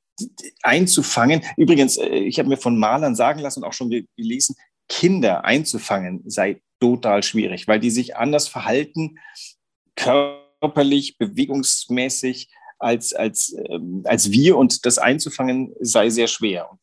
einzufangen. 0.62 1.42
Übrigens, 1.56 1.97
äh, 1.97 2.09
ich 2.09 2.38
habe 2.38 2.49
mir 2.49 2.56
von 2.56 2.78
Malern 2.78 3.14
sagen 3.14 3.40
lassen 3.40 3.62
und 3.62 3.68
auch 3.68 3.73
schon 3.73 3.90
gelesen, 4.16 4.56
Kinder 4.88 5.44
einzufangen 5.44 6.23
sei 6.26 6.62
total 6.80 7.23
schwierig, 7.23 7.68
weil 7.68 7.78
die 7.78 7.90
sich 7.90 8.16
anders 8.16 8.49
verhalten, 8.49 9.18
körperlich, 9.94 11.18
bewegungsmäßig 11.18 12.50
als, 12.78 13.12
als, 13.12 13.54
ähm, 13.68 14.02
als 14.04 14.30
wir 14.30 14.56
und 14.56 14.87
das 14.87 14.99
einzufangen 14.99 15.75
sei 15.80 16.11
sehr 16.11 16.26
schwer. 16.26 16.70
Und 16.70 16.80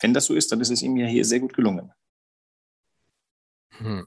wenn 0.00 0.14
das 0.14 0.26
so 0.26 0.34
ist, 0.34 0.52
dann 0.52 0.60
ist 0.60 0.70
es 0.70 0.82
ihm 0.82 0.96
ja 0.96 1.06
hier 1.06 1.24
sehr 1.24 1.40
gut 1.40 1.52
gelungen. 1.52 1.92
Hm. 3.78 4.06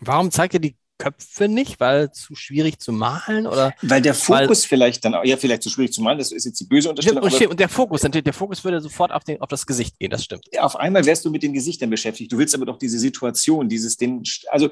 Warum 0.00 0.30
zeigt 0.30 0.54
er 0.54 0.60
die 0.60 0.76
Köpfe 1.02 1.48
nicht, 1.48 1.80
weil 1.80 2.12
zu 2.12 2.36
schwierig 2.36 2.78
zu 2.78 2.92
malen 2.92 3.48
oder? 3.48 3.74
Weil 3.82 4.00
der 4.00 4.14
Fokus 4.14 4.62
weil, 4.62 4.68
vielleicht 4.68 5.04
dann, 5.04 5.16
ja, 5.24 5.36
vielleicht 5.36 5.64
zu 5.64 5.70
schwierig 5.70 5.92
zu 5.92 6.00
malen, 6.00 6.18
das 6.18 6.30
ist 6.30 6.44
jetzt 6.44 6.60
die 6.60 6.64
böse 6.64 6.90
Unterstellung. 6.90 7.24
Und, 7.24 7.46
und 7.46 7.58
der 7.58 7.68
Fokus, 7.68 8.04
natürlich, 8.04 8.24
der 8.24 8.32
Fokus 8.32 8.62
würde 8.62 8.80
sofort 8.80 9.10
auf, 9.10 9.24
den, 9.24 9.40
auf 9.40 9.48
das 9.48 9.66
Gesicht 9.66 9.98
gehen, 9.98 10.10
das 10.10 10.22
stimmt. 10.22 10.44
Auf 10.58 10.76
einmal 10.76 11.04
wärst 11.04 11.24
du 11.24 11.30
mit 11.30 11.42
den 11.42 11.52
Gesichtern 11.52 11.90
beschäftigt. 11.90 12.30
Du 12.30 12.38
willst 12.38 12.54
aber 12.54 12.66
doch 12.66 12.78
diese 12.78 13.00
Situation, 13.00 13.68
dieses, 13.68 13.96
den, 13.96 14.22
also 14.48 14.70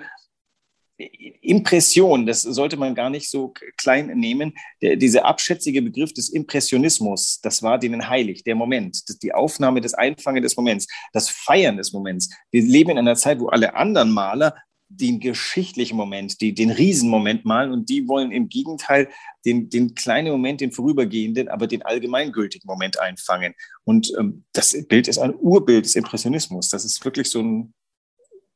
Impression, 1.42 2.26
das 2.26 2.42
sollte 2.42 2.76
man 2.76 2.94
gar 2.94 3.10
nicht 3.10 3.28
so 3.28 3.52
klein 3.76 4.06
nehmen. 4.18 4.52
Der, 4.82 4.96
dieser 4.96 5.24
abschätzige 5.24 5.82
Begriff 5.82 6.12
des 6.12 6.28
Impressionismus, 6.28 7.40
das 7.42 7.62
war 7.62 7.78
denen 7.78 8.08
heilig, 8.08 8.44
der 8.44 8.54
Moment, 8.54 9.02
die 9.22 9.32
Aufnahme 9.32 9.80
des 9.80 9.94
Einfangen 9.94 10.42
des 10.42 10.56
Moments, 10.56 10.86
das 11.12 11.28
Feiern 11.28 11.76
des 11.76 11.92
Moments. 11.92 12.28
Wir 12.50 12.62
leben 12.62 12.90
in 12.90 12.98
einer 12.98 13.16
Zeit, 13.16 13.40
wo 13.40 13.48
alle 13.48 13.74
anderen 13.74 14.12
Maler 14.12 14.54
den 14.92 15.20
geschichtlichen 15.20 15.96
Moment, 15.96 16.40
die, 16.40 16.52
den 16.52 16.70
Riesenmoment 16.70 17.44
malen 17.44 17.70
und 17.70 17.88
die 17.88 18.08
wollen 18.08 18.32
im 18.32 18.48
Gegenteil 18.48 19.08
den, 19.46 19.70
den 19.70 19.94
kleinen 19.94 20.32
Moment, 20.32 20.60
den 20.60 20.72
vorübergehenden, 20.72 21.48
aber 21.48 21.68
den 21.68 21.82
allgemeingültigen 21.82 22.66
Moment 22.66 22.98
einfangen. 22.98 23.54
Und 23.84 24.12
ähm, 24.18 24.44
das 24.52 24.76
Bild 24.88 25.06
ist 25.06 25.18
ein 25.18 25.34
Urbild 25.34 25.84
des 25.84 25.94
Impressionismus. 25.94 26.68
Das 26.68 26.84
ist 26.84 27.04
wirklich 27.04 27.30
so 27.30 27.40
ein. 27.40 27.72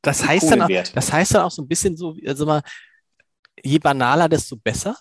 Das 0.01 0.27
heißt, 0.27 0.51
dann 0.51 0.61
auch, 0.61 0.69
das 0.93 1.11
heißt 1.11 1.33
dann 1.33 1.43
auch 1.43 1.51
so 1.51 1.63
ein 1.63 1.67
bisschen 1.67 1.95
so, 1.95 2.15
also 2.27 2.45
mal, 2.45 2.61
je 3.63 3.79
banaler, 3.79 4.27
desto 4.27 4.57
besser. 4.57 4.95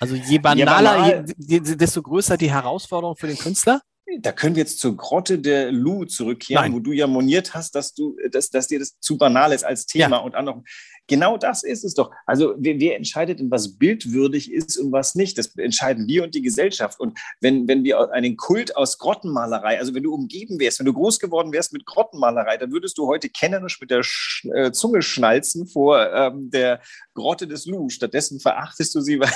Also 0.00 0.16
je 0.16 0.38
banaler, 0.38 0.96
ja, 0.96 1.22
banal, 1.22 1.34
je, 1.38 1.60
desto 1.60 2.02
größer 2.02 2.36
die 2.36 2.50
Herausforderung 2.50 3.16
für 3.16 3.28
den 3.28 3.38
Künstler. 3.38 3.80
Da 4.20 4.32
können 4.32 4.54
wir 4.54 4.62
jetzt 4.62 4.80
zur 4.80 4.96
Grotte 4.96 5.38
der 5.38 5.72
Lu 5.72 6.04
zurückkehren, 6.04 6.64
Nein. 6.64 6.72
wo 6.74 6.80
du 6.80 6.92
ja 6.92 7.06
moniert 7.06 7.54
hast, 7.54 7.74
dass 7.74 7.94
du, 7.94 8.16
dass, 8.30 8.50
dass 8.50 8.68
dir 8.68 8.78
das 8.78 8.98
zu 9.00 9.16
banal 9.16 9.52
ist 9.52 9.64
als 9.64 9.86
Thema 9.86 10.16
ja. 10.16 10.18
und 10.18 10.44
noch. 10.44 10.62
Genau 11.06 11.36
das 11.36 11.62
ist 11.62 11.84
es 11.84 11.94
doch. 11.94 12.10
Also 12.26 12.54
wer, 12.58 12.80
wer, 12.80 12.96
entscheidet 12.96 13.40
denn, 13.40 13.50
was 13.50 13.76
bildwürdig 13.76 14.50
ist 14.52 14.78
und 14.78 14.92
was 14.92 15.14
nicht? 15.14 15.36
Das 15.36 15.54
entscheiden 15.56 16.06
wir 16.06 16.22
und 16.22 16.34
die 16.34 16.42
Gesellschaft. 16.42 16.98
Und 16.98 17.18
wenn, 17.40 17.68
wenn 17.68 17.84
wir 17.84 18.10
einen 18.12 18.36
Kult 18.36 18.76
aus 18.76 18.98
Grottenmalerei, 18.98 19.78
also 19.78 19.94
wenn 19.94 20.02
du 20.02 20.14
umgeben 20.14 20.58
wärst, 20.60 20.78
wenn 20.78 20.86
du 20.86 20.94
groß 20.94 21.18
geworden 21.18 21.52
wärst 21.52 21.72
mit 21.72 21.84
Grottenmalerei, 21.84 22.56
dann 22.56 22.72
würdest 22.72 22.96
du 22.96 23.06
heute 23.06 23.28
kennerisch 23.28 23.80
mit 23.80 23.90
der 23.90 24.02
Sch 24.02 24.46
äh, 24.54 24.72
Zunge 24.72 25.02
schnalzen 25.02 25.66
vor 25.66 26.10
ähm, 26.12 26.50
der 26.50 26.80
Grotte 27.14 27.46
des 27.46 27.66
Lu. 27.66 27.90
Stattdessen 27.90 28.40
verachtest 28.40 28.94
du 28.94 29.00
sie, 29.00 29.20
weil, 29.20 29.32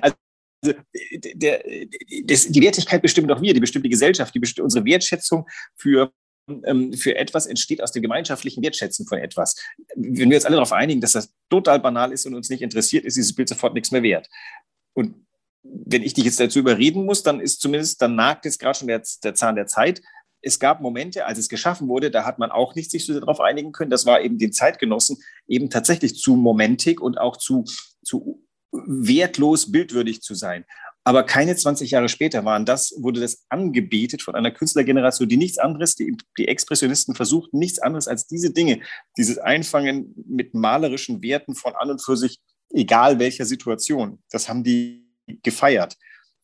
also 0.00 0.14
also, 0.62 0.78
der, 1.34 1.62
das, 2.24 2.48
die 2.48 2.62
Wertigkeit 2.62 3.02
bestimmen 3.02 3.28
doch 3.28 3.40
wir, 3.40 3.54
die 3.54 3.60
bestimmt 3.60 3.84
die 3.84 3.90
Gesellschaft, 3.90 4.34
die 4.34 4.40
bestimmt 4.40 4.64
unsere 4.64 4.84
Wertschätzung 4.84 5.48
für 5.76 6.12
ähm, 6.64 6.92
für 6.92 7.16
etwas 7.16 7.46
entsteht 7.46 7.82
aus 7.82 7.92
dem 7.92 8.02
gemeinschaftlichen 8.02 8.62
Wertschätzen 8.62 9.06
von 9.06 9.18
etwas. 9.18 9.56
Wenn 9.94 10.30
wir 10.30 10.36
jetzt 10.36 10.46
alle 10.46 10.56
darauf 10.56 10.72
einigen, 10.72 11.00
dass 11.00 11.12
das 11.12 11.32
total 11.48 11.80
banal 11.80 12.12
ist 12.12 12.26
und 12.26 12.34
uns 12.34 12.50
nicht 12.50 12.62
interessiert, 12.62 13.04
ist 13.04 13.16
dieses 13.16 13.34
Bild 13.34 13.48
sofort 13.48 13.74
nichts 13.74 13.90
mehr 13.90 14.02
wert. 14.02 14.28
Und 14.94 15.26
wenn 15.62 16.02
ich 16.02 16.14
dich 16.14 16.24
jetzt 16.24 16.40
dazu 16.40 16.58
überreden 16.58 17.04
muss, 17.04 17.22
dann 17.22 17.40
ist 17.40 17.60
zumindest, 17.60 18.00
dann 18.02 18.16
nagt 18.16 18.44
jetzt 18.44 18.58
gerade 18.58 18.78
schon 18.78 18.88
der, 18.88 19.02
der 19.22 19.34
Zahn 19.34 19.56
der 19.56 19.66
Zeit. 19.66 20.02
Es 20.42 20.58
gab 20.58 20.80
Momente, 20.80 21.26
als 21.26 21.38
es 21.38 21.48
geschaffen 21.48 21.88
wurde, 21.88 22.10
da 22.10 22.24
hat 22.24 22.38
man 22.38 22.50
auch 22.50 22.74
nicht 22.74 22.90
sich 22.90 23.04
so 23.04 23.18
darauf 23.18 23.40
einigen 23.40 23.72
können. 23.72 23.90
Das 23.90 24.06
war 24.06 24.22
eben 24.22 24.38
den 24.38 24.52
Zeitgenossen 24.52 25.18
eben 25.46 25.68
tatsächlich 25.68 26.16
zu 26.16 26.36
momentig 26.36 27.00
und 27.00 27.18
auch 27.18 27.36
zu, 27.36 27.64
zu 28.02 28.42
wertlos 28.72 29.70
bildwürdig 29.70 30.22
zu 30.22 30.34
sein. 30.34 30.64
Aber 31.02 31.24
keine 31.24 31.56
20 31.56 31.90
Jahre 31.90 32.08
später 32.08 32.44
waren 32.44 32.66
das, 32.66 32.94
wurde 32.98 33.20
das 33.20 33.46
angebetet 33.48 34.22
von 34.22 34.34
einer 34.34 34.50
Künstlergeneration, 34.50 35.28
die 35.28 35.38
nichts 35.38 35.58
anderes, 35.58 35.96
die, 35.96 36.16
die 36.36 36.46
Expressionisten 36.46 37.14
versuchten 37.14 37.58
nichts 37.58 37.78
anderes 37.78 38.06
als 38.06 38.26
diese 38.26 38.52
Dinge, 38.52 38.80
dieses 39.16 39.38
Einfangen 39.38 40.14
mit 40.28 40.54
malerischen 40.54 41.22
Werten 41.22 41.54
von 41.54 41.74
an 41.74 41.90
und 41.90 42.04
für 42.04 42.16
sich, 42.16 42.38
egal 42.70 43.18
welcher 43.18 43.46
Situation. 43.46 44.22
Das 44.30 44.48
haben 44.48 44.62
die 44.62 45.06
gefeiert. 45.42 45.96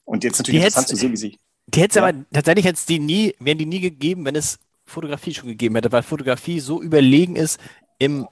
Und 0.05 0.25
jetzt 0.25 0.39
natürlich 0.39 0.61
die 0.61 0.65
interessant 0.65 0.89
zu 0.89 0.97
sehen, 0.97 1.13
wie 1.13 1.17
sie. 1.17 1.39
Die 1.67 1.81
hätte 1.81 1.99
ja. 1.99 2.07
aber 2.07 2.25
tatsächlich 2.33 2.65
hätte 2.65 2.81
die 2.89 2.99
nie, 2.99 3.35
wären 3.39 3.59
die 3.59 3.67
nie 3.67 3.81
gegeben, 3.81 4.25
wenn 4.25 4.37
es 4.37 4.59
Fotografie 4.85 5.35
schon 5.35 5.49
gegeben 5.49 5.75
hätte, 5.75 5.93
weil 5.93 6.03
Fotografie 6.03 6.61
so 6.61 6.81
überlegen 6.81 7.37
ist 7.37 7.61
im 7.99 8.27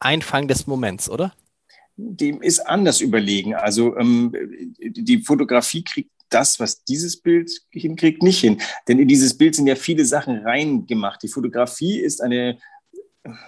Einfangen 0.00 0.48
des 0.48 0.66
Moments, 0.66 1.08
oder? 1.08 1.32
Dem 2.00 2.42
ist 2.42 2.60
anders 2.60 3.00
überlegen. 3.00 3.54
Also 3.54 3.96
ähm, 3.96 4.34
die 4.78 5.22
Fotografie 5.22 5.84
kriegt 5.84 6.10
das, 6.30 6.60
was 6.60 6.84
dieses 6.84 7.20
Bild 7.20 7.50
hinkriegt, 7.70 8.22
nicht 8.22 8.40
hin. 8.40 8.60
Denn 8.88 8.98
in 8.98 9.08
dieses 9.08 9.36
Bild 9.36 9.54
sind 9.54 9.66
ja 9.66 9.74
viele 9.74 10.04
Sachen 10.04 10.38
reingemacht. 10.38 11.22
Die 11.22 11.28
Fotografie 11.28 11.98
ist 11.98 12.22
eine, 12.22 12.58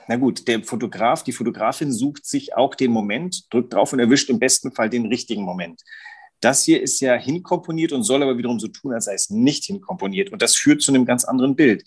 na 0.09 0.17
gut, 0.17 0.47
der 0.49 0.63
Fotograf, 0.65 1.23
die 1.25 1.33
Fotografin 1.33 1.93
sucht 1.93 2.27
sich 2.27 2.57
auch 2.57 2.75
den 2.75 2.91
Moment, 2.91 3.53
drückt 3.53 3.73
drauf 3.73 3.93
und 3.93 4.01
erwischt 4.01 4.29
im 4.31 4.39
besten 4.39 4.73
Fall 4.73 4.91
den 4.91 5.07
richtigen 5.07 5.43
Moment. 5.43 5.83
Das 6.41 6.65
hier 6.65 6.83
ist 6.83 7.01
ja 7.01 7.15
hinkomponiert 7.15 7.93
und 7.93 8.03
soll 8.03 8.23
aber 8.23 8.37
wiederum 8.37 8.59
so 8.59 8.67
tun, 8.67 8.93
als 8.93 9.05
sei 9.05 9.15
es 9.15 9.31
nicht 9.31 9.65
hinkomponiert. 9.65 10.33
Und 10.33 10.43
das 10.43 10.57
führt 10.57 10.83
zu 10.83 10.93
einem 10.93 11.07
ganz 11.07 11.25
anderen 11.25 11.55
Bild. 11.55 11.85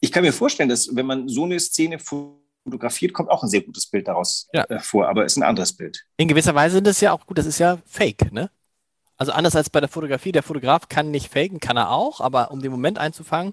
Ich 0.00 0.12
kann 0.12 0.22
mir 0.22 0.32
vorstellen, 0.32 0.68
dass 0.68 0.94
wenn 0.94 1.06
man 1.06 1.28
so 1.28 1.44
eine 1.44 1.58
Szene 1.58 1.98
fotografiert, 2.70 3.12
kommt 3.12 3.30
auch 3.30 3.42
ein 3.42 3.48
sehr 3.48 3.62
gutes 3.62 3.86
Bild 3.86 4.08
daraus 4.08 4.48
ja. 4.52 4.64
äh, 4.64 4.78
vor, 4.78 5.08
aber 5.08 5.24
ist 5.24 5.36
ein 5.36 5.42
anderes 5.42 5.72
Bild. 5.72 6.04
In 6.16 6.28
gewisser 6.28 6.54
Weise 6.54 6.76
sind 6.76 6.86
das 6.86 7.00
ja 7.00 7.12
auch 7.12 7.26
gut, 7.26 7.38
das 7.38 7.46
ist 7.46 7.58
ja 7.58 7.78
Fake, 7.86 8.32
ne? 8.32 8.50
Also 9.16 9.32
anders 9.32 9.56
als 9.56 9.68
bei 9.68 9.80
der 9.80 9.88
Fotografie, 9.88 10.30
der 10.30 10.44
Fotograf 10.44 10.88
kann 10.88 11.10
nicht 11.10 11.32
faken, 11.32 11.58
kann 11.58 11.76
er 11.76 11.90
auch, 11.90 12.20
aber 12.20 12.52
um 12.52 12.62
den 12.62 12.70
Moment 12.70 12.98
einzufangen, 12.98 13.52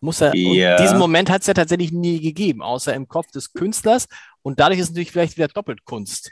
muss 0.00 0.20
er. 0.20 0.34
Ja. 0.36 0.72
Und 0.72 0.80
diesen 0.82 0.98
Moment 0.98 1.30
hat 1.30 1.40
es 1.40 1.46
ja 1.46 1.54
tatsächlich 1.54 1.92
nie 1.92 2.20
gegeben, 2.20 2.62
außer 2.62 2.92
im 2.94 3.08
Kopf 3.08 3.30
des 3.30 3.52
Künstlers. 3.52 4.06
Und 4.42 4.60
dadurch 4.60 4.78
ist 4.78 4.86
es 4.86 4.90
natürlich 4.90 5.12
vielleicht 5.12 5.36
wieder 5.36 5.48
doppelt 5.48 5.84
Kunst. 5.84 6.30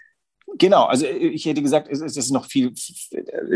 Genau, 0.59 0.85
also 0.85 1.07
ich 1.07 1.45
hätte 1.45 1.61
gesagt, 1.61 1.88
es 1.90 2.01
ist 2.01 2.31
noch 2.31 2.47
viel, 2.47 2.73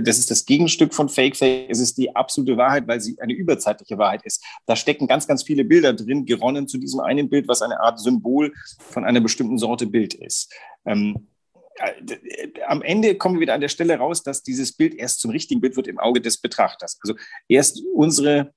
das 0.03 0.19
ist 0.19 0.31
das 0.31 0.45
Gegenstück 0.45 0.93
von 0.93 1.09
Fake 1.09 1.37
Fake, 1.37 1.71
es 1.71 1.79
ist 1.79 1.97
die 1.97 2.15
absolute 2.15 2.57
Wahrheit, 2.57 2.87
weil 2.89 3.01
sie 3.01 3.19
eine 3.21 3.33
überzeitliche 3.33 3.97
Wahrheit 3.97 4.23
ist. 4.25 4.45
Da 4.67 4.77
stecken 4.77 5.07
ganz, 5.07 5.27
ganz 5.27 5.43
viele 5.43 5.65
Bilder 5.65 5.95
drin, 5.95 6.27
geronnen 6.27 6.69
zu 6.69 6.79
diesem 6.79 7.01
einen 7.01 7.31
Bild, 7.31 7.49
was 7.49 7.63
eine 7.63 7.81
Art 7.81 8.01
Symbol 8.01 8.53
von 8.79 9.05
einer 9.05 9.21
bestimmten 9.21 9.57
Sorte 9.57 9.87
Bild 9.87 10.15
ist. 10.15 10.53
Ähm, 10.85 11.29
äh, 11.77 12.49
am 12.67 12.83
Ende 12.83 13.15
kommen 13.15 13.37
wir 13.37 13.43
wieder 13.43 13.55
an 13.55 13.63
der 13.63 13.69
Stelle 13.69 13.97
raus, 13.97 14.23
dass 14.23 14.43
dieses 14.43 14.73
Bild 14.77 14.95
erst 14.95 15.21
zum 15.21 15.31
richtigen 15.31 15.61
Bild 15.61 15.77
wird 15.77 15.87
im 15.87 15.99
Auge 15.99 16.21
des 16.21 16.39
Betrachters. 16.39 16.99
Also 17.03 17.15
erst 17.49 17.83
unsere, 17.95 18.53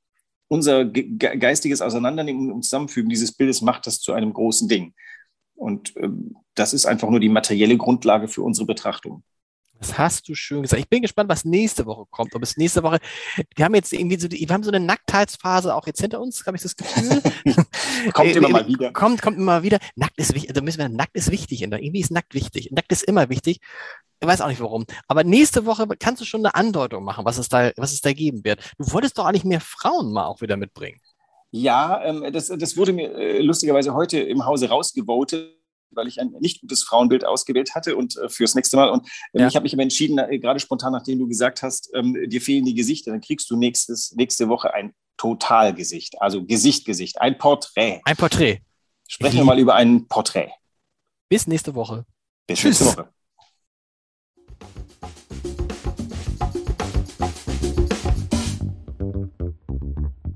unser 0.50 0.86
geistiges 0.86 1.82
Auseinandernehmen 1.82 2.52
und 2.52 2.64
Zusammenfügen 2.64 3.10
dieses 3.10 3.32
Bildes 3.32 3.62
macht 3.62 3.88
das 3.88 4.00
zu 4.00 4.12
einem 4.12 4.34
großen 4.34 4.68
Ding. 4.68 4.94
Und 5.56 5.94
ähm, 5.98 6.36
das 6.56 6.74
ist 6.74 6.86
einfach 6.86 7.10
nur 7.10 7.20
die 7.20 7.30
materielle 7.30 7.78
Grundlage 7.78 8.28
für 8.28 8.42
unsere 8.42 8.66
Betrachtung. 8.66 9.24
Das 9.84 9.98
hast 9.98 10.30
du 10.30 10.36
schön 10.36 10.62
gesagt. 10.62 10.80
Ich 10.80 10.88
bin 10.88 11.02
gespannt, 11.02 11.30
was 11.30 11.44
nächste 11.44 11.86
Woche 11.86 12.06
kommt. 12.10 12.34
Ob 12.36 12.44
es 12.44 12.56
nächste 12.56 12.84
Woche, 12.84 13.00
wir 13.56 13.66
haben 13.66 13.76
jetzt 13.76 13.92
irgendwie 13.92 14.18
so, 14.18 14.32
wir 14.32 14.48
haben 14.48 14.64
so 14.64 14.72
eine 14.72 14.80
Nacktheitsphase 14.80 15.76
auch 15.76 15.86
jetzt 15.88 16.00
hinter 16.00 16.22
uns, 16.22 16.46
habe 16.46 16.56
ich 16.56 16.64
das 16.64 16.78
Gefühl. 16.78 17.22
kommt 18.14 18.34
immer 18.34 18.48
mal 18.48 18.68
wieder. 18.68 18.94
Kommt, 18.94 19.22
kommt 19.22 19.38
immer 19.38 19.62
wieder. 19.62 19.80
Nackt 19.96 20.18
ist 20.18 20.34
wichtig, 20.34 20.52
also 20.52 20.62
müssen 20.62 20.80
wir, 20.80 20.88
nackt 20.88 21.16
ist 21.16 21.32
wichtig. 21.32 21.62
Irgendwie 21.64 22.00
ist 22.00 22.12
nackt 22.12 22.34
wichtig. 22.34 22.70
Nackt 22.72 22.94
ist 22.94 23.04
immer 23.04 23.30
wichtig. 23.30 23.60
Ich 24.22 24.28
weiß 24.28 24.40
auch 24.40 24.48
nicht 24.48 24.62
warum. 24.62 24.86
Aber 25.10 25.26
nächste 25.26 25.66
Woche 25.66 25.86
kannst 26.00 26.22
du 26.22 26.26
schon 26.26 26.46
eine 26.46 26.56
Andeutung 26.56 27.04
machen, 27.04 27.26
was 27.26 27.38
es 27.38 27.50
da, 27.50 27.74
was 27.76 27.92
es 27.92 28.00
da 28.00 28.14
geben 28.14 28.46
wird. 28.46 28.62
Du 28.78 28.90
wolltest 28.94 29.18
doch 29.18 29.26
eigentlich 29.26 29.44
mehr 29.44 29.60
Frauen 29.60 30.14
mal 30.14 30.28
auch 30.28 30.40
wieder 30.40 30.56
mitbringen. 30.56 31.02
Ja, 31.56 32.04
ähm, 32.04 32.34
das, 32.34 32.48
das 32.48 32.76
wurde 32.78 32.94
mir 32.94 33.14
äh, 33.14 33.42
lustigerweise 33.42 33.94
heute 33.94 34.20
im 34.20 34.46
Hause 34.46 34.70
rausgevotet 34.70 35.60
weil 35.96 36.08
ich 36.08 36.20
ein 36.20 36.34
nicht 36.40 36.62
gutes 36.62 36.82
Frauenbild 36.82 37.24
ausgewählt 37.24 37.76
hatte 37.76 37.96
und 37.96 38.18
äh, 38.18 38.28
fürs 38.28 38.56
nächste 38.56 38.78
Mal. 38.78 38.90
Und 38.90 39.08
ähm, 39.34 39.42
ja. 39.42 39.48
ich 39.48 39.56
habe 39.56 39.64
mich 39.64 39.74
aber 39.74 39.84
entschieden, 39.84 40.18
äh, 40.18 40.40
gerade 40.40 40.60
spontan, 40.60 40.92
nachdem 40.92 41.20
du 41.20 41.28
gesagt 41.28 41.62
hast, 41.62 41.92
ähm, 41.94 42.18
dir 42.28 42.42
fehlen 42.42 42.66
die 42.66 42.74
Gesichter, 42.74 43.12
dann 43.12 43.22
kriegst 43.22 43.50
du 43.52 43.56
nächstes, 43.56 44.14
nächste 44.16 44.50
Woche 44.50 44.74
ein 44.74 44.96
Totalgesicht, 45.18 46.20
also 46.20 46.44
Gesicht, 46.44 46.86
Gesicht, 46.86 47.22
ein 47.22 47.38
Porträt. 47.38 48.02
Ein 48.04 48.18
Porträt. 48.18 48.62
Sprechen 49.08 49.38
wir 49.38 49.46
mal 49.46 49.60
über 49.60 49.76
ein 49.76 50.08
Porträt. 50.08 50.50
Bis 51.30 51.46
nächste 51.46 51.76
Woche. 51.76 52.06
Bis 52.48 52.60
Tschüss. 52.60 52.82
nächste 52.82 52.98
Woche. 52.98 53.14